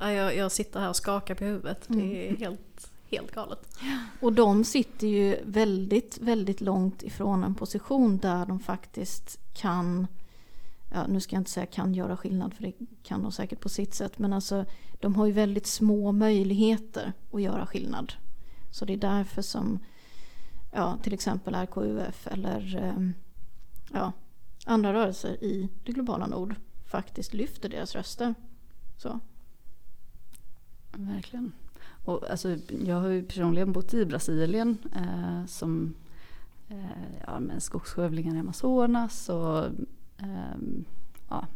Ja, 0.00 0.12
jag, 0.12 0.36
jag 0.36 0.52
sitter 0.52 0.80
här 0.80 0.88
och 0.88 0.96
skakar 0.96 1.34
på 1.34 1.44
huvudet. 1.44 1.84
Det 1.88 2.24
är 2.24 2.28
mm. 2.28 2.40
helt, 2.40 2.90
helt 3.10 3.34
galet. 3.34 3.78
Och 4.20 4.32
de 4.32 4.64
sitter 4.64 5.06
ju 5.06 5.36
väldigt, 5.44 6.18
väldigt 6.18 6.60
långt 6.60 7.02
ifrån 7.02 7.44
en 7.44 7.54
position 7.54 8.18
där 8.18 8.46
de 8.46 8.60
faktiskt 8.60 9.38
kan 9.54 10.06
ja, 10.90 11.06
nu 11.06 11.20
ska 11.20 11.36
jag 11.36 11.40
inte 11.40 11.50
säga 11.50 11.66
kan 11.66 11.94
göra 11.94 12.16
skillnad 12.16 12.54
för 12.54 12.62
det 12.62 12.72
kan 13.02 13.22
de 13.22 13.32
säkert 13.32 13.60
på 13.60 13.68
sitt 13.68 13.94
sätt. 13.94 14.18
Men 14.18 14.32
alltså 14.32 14.64
de 15.00 15.14
har 15.14 15.26
ju 15.26 15.32
väldigt 15.32 15.66
små 15.66 16.12
möjligheter 16.12 17.12
att 17.32 17.42
göra 17.42 17.66
skillnad. 17.66 18.12
Så 18.70 18.84
det 18.84 18.92
är 18.92 18.96
därför 18.96 19.42
som 19.42 19.78
ja, 20.72 20.98
till 21.02 21.14
exempel 21.14 21.54
RKUF 21.54 22.26
eller 22.26 22.76
ehm, 22.76 23.14
ja, 23.92 24.12
andra 24.64 24.92
rörelser 24.92 25.44
i 25.44 25.68
det 25.84 25.92
globala 25.92 26.26
nord 26.26 26.54
faktiskt 26.86 27.34
lyfter 27.34 27.68
deras 27.68 27.94
röster. 27.94 28.34
Så. 28.96 29.20
Verkligen. 30.98 31.52
Och 32.04 32.30
alltså, 32.30 32.56
jag 32.86 32.96
har 32.96 33.08
ju 33.08 33.22
personligen 33.22 33.72
bott 33.72 33.94
i 33.94 34.04
Brasilien 34.04 34.78
eh, 34.94 35.46
som 35.46 35.94
eh, 36.68 37.20
ja, 37.26 37.40
med 37.40 37.62
skogsskövlingar 37.62 38.36
i 38.36 38.38
Amazonas 38.38 39.28
och 39.28 39.64
eh, 40.18 40.58
ja, 41.28 41.46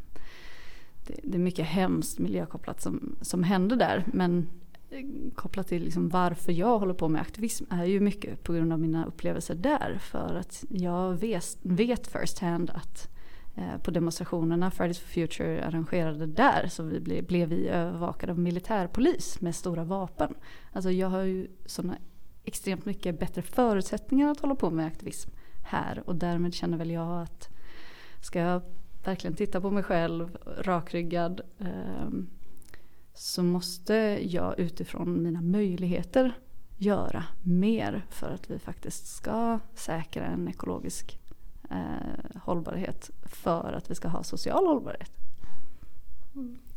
det, 1.06 1.20
det, 1.22 1.36
är 1.36 1.42
mycket 1.42 1.66
hemskt 1.66 2.18
miljökopplat 2.18 2.80
som, 2.80 3.16
som 3.20 3.42
händer 3.42 3.76
där. 3.76 4.04
Men 4.12 4.48
eh, 4.90 5.06
kopplat 5.34 5.68
till 5.68 5.82
liksom 5.84 6.08
varför 6.08 6.52
jag 6.52 6.78
håller 6.78 6.94
på 6.94 7.08
med 7.08 7.20
aktivism 7.20 7.64
är 7.70 7.84
ju 7.84 8.00
mycket 8.00 8.42
på 8.42 8.52
grund 8.52 8.72
av 8.72 8.80
mina 8.80 9.06
upplevelser 9.06 9.54
där. 9.54 9.98
För 10.00 10.34
att 10.34 10.64
jag 10.68 11.12
vet, 11.12 11.58
vet 11.62 12.06
first 12.06 12.38
hand 12.38 12.70
att 12.70 13.08
eh, 13.08 13.21
Eh, 13.54 13.78
på 13.82 13.90
demonstrationerna 13.90 14.70
Fridays 14.70 14.98
for 14.98 15.08
Future 15.08 15.64
arrangerade 15.64 16.26
där 16.26 16.66
så 16.68 16.82
vi 16.82 17.00
blev, 17.00 17.26
blev 17.26 17.48
vi 17.48 17.68
övervakade 17.68 18.32
av 18.32 18.38
militärpolis 18.38 19.40
med 19.40 19.54
stora 19.54 19.84
vapen. 19.84 20.34
Alltså 20.72 20.90
jag 20.90 21.08
har 21.08 21.22
ju 21.22 21.48
sådana 21.66 21.96
extremt 22.44 22.84
mycket 22.84 23.18
bättre 23.18 23.42
förutsättningar 23.42 24.30
att 24.30 24.40
hålla 24.40 24.54
på 24.54 24.70
med 24.70 24.86
aktivism 24.86 25.30
här 25.62 26.02
och 26.06 26.16
därmed 26.16 26.54
känner 26.54 26.78
väl 26.78 26.90
jag 26.90 27.22
att 27.22 27.48
ska 28.20 28.38
jag 28.38 28.62
verkligen 29.04 29.36
titta 29.36 29.60
på 29.60 29.70
mig 29.70 29.82
själv 29.82 30.38
rakryggad 30.58 31.40
eh, 31.58 32.08
så 33.14 33.42
måste 33.42 33.94
jag 34.22 34.58
utifrån 34.58 35.22
mina 35.22 35.40
möjligheter 35.40 36.32
göra 36.78 37.24
mer 37.42 38.06
för 38.10 38.30
att 38.30 38.50
vi 38.50 38.58
faktiskt 38.58 39.06
ska 39.06 39.58
säkra 39.74 40.26
en 40.26 40.48
ekologisk 40.48 41.18
eh, 41.72 42.40
hållbarhet 42.42 43.10
för 43.22 43.72
att 43.72 43.90
vi 43.90 43.94
ska 43.94 44.08
ha 44.08 44.22
social 44.22 44.66
hållbarhet. 44.66 45.10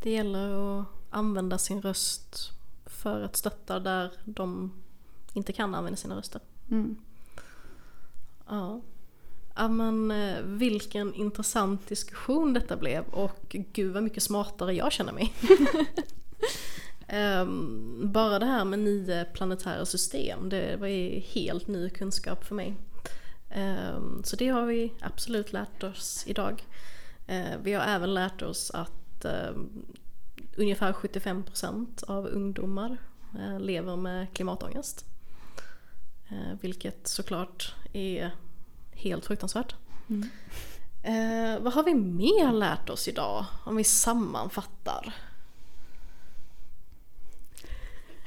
Det 0.01 0.11
gäller 0.11 0.79
att 0.79 0.87
använda 1.09 1.57
sin 1.57 1.81
röst 1.81 2.51
för 2.85 3.21
att 3.21 3.35
stötta 3.35 3.79
där 3.79 4.11
de 4.25 4.71
inte 5.33 5.53
kan 5.53 5.75
använda 5.75 5.97
sina 5.97 6.17
röster. 6.17 6.41
Mm. 6.71 6.95
Ja. 8.47 8.81
Ja 9.55 9.67
men 9.67 10.11
eh, 10.11 10.41
vilken 10.43 11.13
intressant 11.13 11.87
diskussion 11.87 12.53
detta 12.53 12.77
blev 12.77 13.03
och 13.05 13.55
gud 13.73 13.93
vad 13.93 14.03
mycket 14.03 14.23
smartare 14.23 14.73
jag 14.73 14.91
känner 14.91 15.13
mig. 15.13 15.33
Um, 17.41 17.99
bara 18.13 18.39
det 18.39 18.45
här 18.45 18.65
med 18.65 18.79
nio 18.79 19.25
planetära 19.25 19.85
system, 19.85 20.49
det 20.49 20.77
var 20.79 21.19
helt 21.19 21.67
ny 21.67 21.89
kunskap 21.89 22.43
för 22.45 22.55
mig. 22.55 22.75
Um, 23.55 24.23
så 24.23 24.35
det 24.35 24.47
har 24.47 24.65
vi 24.65 24.93
absolut 25.01 25.53
lärt 25.53 25.83
oss 25.83 26.23
idag. 26.27 26.63
Uh, 27.29 27.57
vi 27.63 27.73
har 27.73 27.83
även 27.83 28.13
lärt 28.13 28.41
oss 28.41 28.71
att 28.71 29.25
um, 29.25 29.85
ungefär 30.55 30.93
75% 30.93 32.03
av 32.07 32.25
ungdomar 32.25 32.97
uh, 33.39 33.59
lever 33.59 33.95
med 33.95 34.33
klimatångest. 34.33 35.05
Vilket 36.61 37.07
såklart 37.07 37.75
är 37.93 38.31
helt 38.91 39.25
fruktansvärt. 39.25 39.75
Mm. 40.09 41.63
vad 41.63 41.73
har 41.73 41.83
vi 41.83 41.93
mer 41.93 42.51
lärt 42.51 42.89
oss 42.89 43.07
idag 43.07 43.45
om 43.63 43.75
vi 43.75 43.83
sammanfattar? 43.83 45.13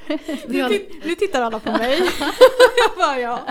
nu, 0.47 0.89
nu 1.05 1.15
tittar 1.15 1.43
alla 1.43 1.61
på 1.61 1.73
mig. 1.73 2.01
bara, 2.97 3.21
ja. 3.21 3.47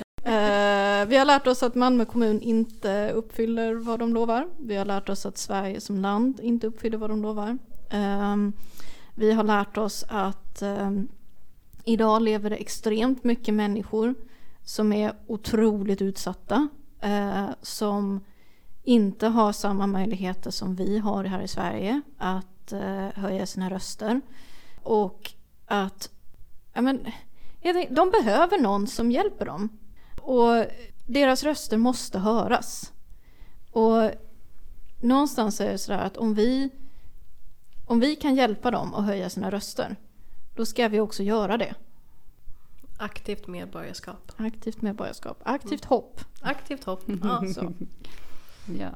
Eh, 0.24 1.06
vi 1.06 1.16
har 1.16 1.24
lärt 1.24 1.46
oss 1.46 1.62
att 1.62 1.74
Malmö 1.74 2.04
kommun 2.04 2.40
inte 2.40 3.12
uppfyller 3.14 3.74
vad 3.74 3.98
de 3.98 4.14
lovar. 4.14 4.48
Vi 4.58 4.76
har 4.76 4.84
lärt 4.84 5.08
oss 5.08 5.26
att 5.26 5.38
Sverige 5.38 5.80
som 5.80 5.98
land 5.98 6.40
inte 6.40 6.66
uppfyller 6.66 6.98
vad 6.98 7.10
de 7.10 7.22
lovar. 7.22 7.58
Eh, 7.90 8.36
vi 9.14 9.32
har 9.32 9.44
lärt 9.44 9.76
oss 9.76 10.04
att 10.08 10.62
eh, 10.62 10.90
idag 11.84 12.22
lever 12.22 12.50
det 12.50 12.56
extremt 12.56 13.24
mycket 13.24 13.54
människor 13.54 14.14
som 14.64 14.92
är 14.92 15.12
otroligt 15.26 16.02
utsatta. 16.02 16.68
Eh, 17.00 17.46
som 17.62 18.20
inte 18.82 19.26
har 19.26 19.52
samma 19.52 19.86
möjligheter 19.86 20.50
som 20.50 20.74
vi 20.74 20.98
har 20.98 21.24
här 21.24 21.42
i 21.42 21.48
Sverige 21.48 22.00
att 22.18 22.72
eh, 22.72 23.08
höja 23.14 23.46
sina 23.46 23.70
röster. 23.70 24.20
Och 24.82 25.30
att 25.66 26.10
ja, 26.72 26.80
men, 26.80 27.06
de 27.90 28.10
behöver 28.10 28.58
någon 28.58 28.86
som 28.86 29.10
hjälper 29.10 29.46
dem. 29.46 29.68
Och 30.22 30.66
deras 31.06 31.42
röster 31.42 31.76
måste 31.76 32.18
höras. 32.18 32.92
Och 33.70 34.10
någonstans 35.00 35.60
är 35.60 35.72
det 35.72 35.78
sådär 35.78 35.98
att 35.98 36.16
om 36.16 36.34
vi, 36.34 36.70
om 37.86 38.00
vi 38.00 38.16
kan 38.16 38.34
hjälpa 38.34 38.70
dem 38.70 38.94
att 38.94 39.04
höja 39.04 39.30
sina 39.30 39.50
röster, 39.50 39.96
då 40.54 40.66
ska 40.66 40.88
vi 40.88 41.00
också 41.00 41.22
göra 41.22 41.56
det. 41.56 41.74
Aktivt 42.96 43.46
medborgarskap. 43.46 44.32
Aktivt 44.36 44.82
medborgarskap. 44.82 45.38
Aktivt 45.42 45.84
hopp. 45.84 46.20
Aktivt 46.40 46.84
hopp. 46.84 47.02
Ja, 47.22 47.44
så. 47.54 47.72
ja. 48.78 48.90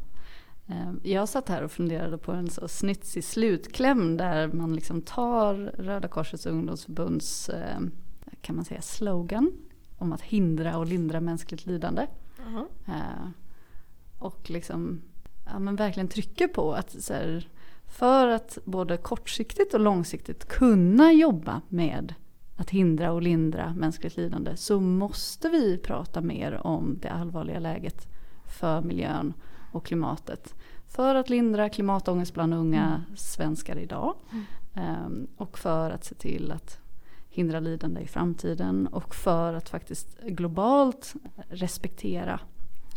Ehm, 0.68 1.00
jag 1.04 1.28
satt 1.28 1.48
här 1.48 1.62
och 1.62 1.72
funderade 1.72 2.18
på 2.18 2.32
en 2.32 2.50
så 2.50 2.68
snitsig 2.68 3.24
slutkläm 3.24 4.16
där 4.16 4.48
man 4.48 4.74
liksom 4.74 5.02
tar 5.02 5.54
Röda 5.54 6.08
Korsets 6.08 6.46
ungdomsförbunds 6.46 7.48
ehm, 7.48 7.90
kan 8.40 8.56
man 8.56 8.64
säga 8.64 8.82
slogan 8.82 9.52
om 9.98 10.12
att 10.12 10.22
hindra 10.22 10.78
och 10.78 10.86
lindra 10.86 11.20
mänskligt 11.20 11.66
lidande. 11.66 12.06
Uh 12.40 12.62
-huh. 12.86 13.32
Och 14.18 14.50
liksom 14.50 15.02
ja, 15.44 15.58
men 15.58 15.76
verkligen 15.76 16.08
trycker 16.08 16.48
på 16.48 16.72
att 16.72 17.02
så 17.02 17.12
här, 17.12 17.48
för 17.86 18.26
att 18.26 18.58
både 18.64 18.96
kortsiktigt 18.96 19.74
och 19.74 19.80
långsiktigt 19.80 20.48
kunna 20.48 21.12
jobba 21.12 21.60
med 21.68 22.14
att 22.56 22.70
hindra 22.70 23.12
och 23.12 23.22
lindra 23.22 23.74
mänskligt 23.76 24.16
lidande 24.16 24.56
så 24.56 24.80
måste 24.80 25.48
vi 25.48 25.78
prata 25.78 26.20
mer 26.20 26.66
om 26.66 26.98
det 27.02 27.08
allvarliga 27.08 27.58
läget 27.58 28.08
för 28.58 28.80
miljön 28.80 29.34
och 29.72 29.86
klimatet. 29.86 30.54
För 30.88 31.14
att 31.14 31.30
lindra 31.30 31.68
klimatångest 31.68 32.34
bland 32.34 32.54
unga 32.54 32.86
mm. 32.86 33.16
svenskar 33.16 33.78
idag. 33.78 34.14
Mm. 34.32 34.44
Um, 35.06 35.26
och 35.36 35.58
för 35.58 35.90
att 35.90 36.04
se 36.04 36.14
till 36.14 36.52
att 36.52 36.80
hindra 37.36 37.60
lidande 37.60 38.00
i 38.00 38.06
framtiden. 38.06 38.86
Och 38.86 39.14
för 39.14 39.54
att 39.54 39.68
faktiskt 39.68 40.20
globalt 40.20 41.14
respektera 41.48 42.40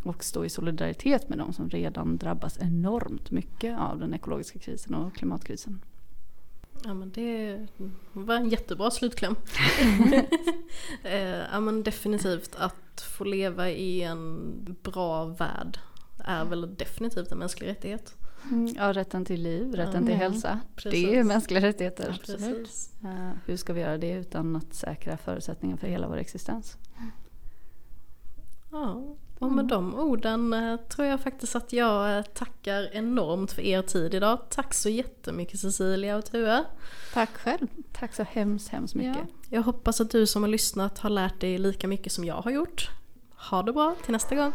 och 0.04 0.24
stå 0.24 0.46
i 0.46 0.50
solidaritet 0.50 1.30
med 1.30 1.38
de 1.38 1.54
som 1.54 1.70
redan 1.70 2.18
drabbas 2.18 2.58
enormt 2.62 3.32
mycket 3.32 3.80
av 3.80 4.00
den 4.00 4.14
ekologiska 4.14 4.60
krisen 4.60 4.96
och 4.96 5.16
klimatkrisen. 5.16 5.82
Ja 6.84 6.94
men 6.94 7.12
det 7.12 7.68
var 8.14 8.36
en 8.36 8.50
jättebra 8.50 8.92
slutkläm. 8.92 9.36
Eh, 11.04 11.44
ja 11.52 11.60
men 11.60 11.84
definitivt 11.84 12.56
att 12.56 13.02
få 13.18 13.24
leva 13.24 13.70
i 13.70 14.02
en 14.02 14.78
bra 14.84 15.26
värld 15.26 15.80
är 16.18 16.46
väl 16.46 16.76
definitivt 16.76 17.32
en 17.32 17.38
mänsklig 17.38 17.68
rättighet. 17.68 18.16
Mm, 18.44 18.74
ja, 18.78 18.94
rätten 18.94 19.26
till 19.26 19.42
liv, 19.42 19.76
rätten 19.76 20.02
ja, 20.02 20.08
till 20.08 20.16
hälsa. 20.16 20.60
Precis. 20.76 20.92
Det 20.92 21.12
är 21.12 21.16
ju 21.16 21.24
mänskliga 21.24 21.62
rättigheter. 21.62 22.20
Absolut. 22.20 22.70
Uh, 23.04 23.32
hur 23.46 23.58
ska 23.58 23.74
vi 23.74 23.82
göra 23.82 23.98
det 23.98 24.12
utan 24.12 24.56
att 24.56 24.74
säkra 24.74 25.18
förutsättningar 25.18 25.78
för 25.78 25.88
hela 25.88 26.08
vår 26.08 26.18
existens? 26.18 26.78
Ja, 28.72 29.16
och 29.40 29.52
med 29.52 29.66
de 29.66 29.96
orden 29.96 30.54
uh, 30.54 30.78
tror 30.78 31.08
jag 31.08 31.20
faktiskt 31.20 31.56
att 31.56 31.74
jag 31.74 32.18
uh, 32.18 32.24
tackar 32.34 32.90
enormt 32.94 33.52
för 33.52 33.62
er 33.62 33.82
tid 33.82 34.14
idag. 34.14 34.40
Tack 34.50 34.74
så 34.74 34.90
jättemycket 34.90 35.60
Cecilia 35.60 36.18
och 36.18 36.26
Tua. 36.26 36.66
Tack 37.14 37.30
själv. 37.30 37.68
Tack 37.92 38.14
så 38.14 38.24
hemskt, 38.24 38.70
hemskt 38.70 38.96
mycket. 38.96 39.24
Ja. 39.30 39.36
Jag 39.50 39.62
hoppas 39.62 40.02
att 40.02 40.12
du 40.12 40.28
som 40.28 40.44
har 40.44 40.50
lyssnat 40.50 41.00
har 41.00 41.10
lärt 41.10 41.40
dig 41.42 41.58
lika 41.58 41.88
mycket 41.88 42.12
som 42.12 42.26
jag 42.26 42.36
har 42.36 42.52
gjort. 42.52 42.90
Ha 43.36 43.64
det 43.64 43.74
bra 43.74 43.96
till 44.04 44.12
nästa 44.12 44.36
gång. 44.36 44.52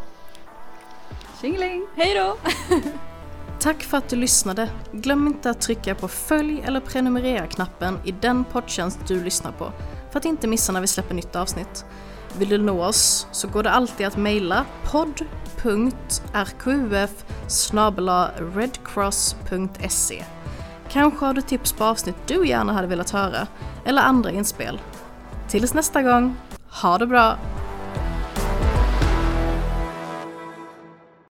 Tjingeling! 1.41 1.87
Hej 1.95 2.15
då! 2.15 2.37
Tack 3.59 3.83
för 3.83 3.97
att 3.97 4.09
du 4.09 4.15
lyssnade. 4.15 4.69
Glöm 4.91 5.27
inte 5.27 5.49
att 5.49 5.61
trycka 5.61 5.95
på 5.95 6.07
följ 6.07 6.61
eller 6.65 6.79
prenumerera-knappen 6.79 7.99
i 8.05 8.11
den 8.11 8.43
poddtjänst 8.43 8.99
du 9.07 9.23
lyssnar 9.23 9.51
på 9.51 9.71
för 10.11 10.19
att 10.19 10.25
inte 10.25 10.47
missa 10.47 10.71
när 10.71 10.81
vi 10.81 10.87
släpper 10.87 11.15
nytt 11.15 11.35
avsnitt. 11.35 11.85
Vill 12.37 12.49
du 12.49 12.57
nå 12.57 12.85
oss 12.85 13.27
så 13.31 13.47
går 13.47 13.63
det 13.63 13.71
alltid 13.71 14.07
att 14.07 14.17
mejla 14.17 14.65
podd.rqf 14.83 16.15
redcross.se 18.55 20.23
Kanske 20.89 21.25
har 21.25 21.33
du 21.33 21.41
tips 21.41 21.73
på 21.73 21.83
avsnitt 21.83 22.15
du 22.27 22.47
gärna 22.47 22.73
hade 22.73 22.87
velat 22.87 23.09
höra 23.09 23.47
eller 23.85 24.01
andra 24.01 24.31
inspel. 24.31 24.79
Tills 25.47 25.73
nästa 25.73 26.01
gång, 26.01 26.35
ha 26.69 26.97
det 26.97 27.07
bra! 27.07 27.37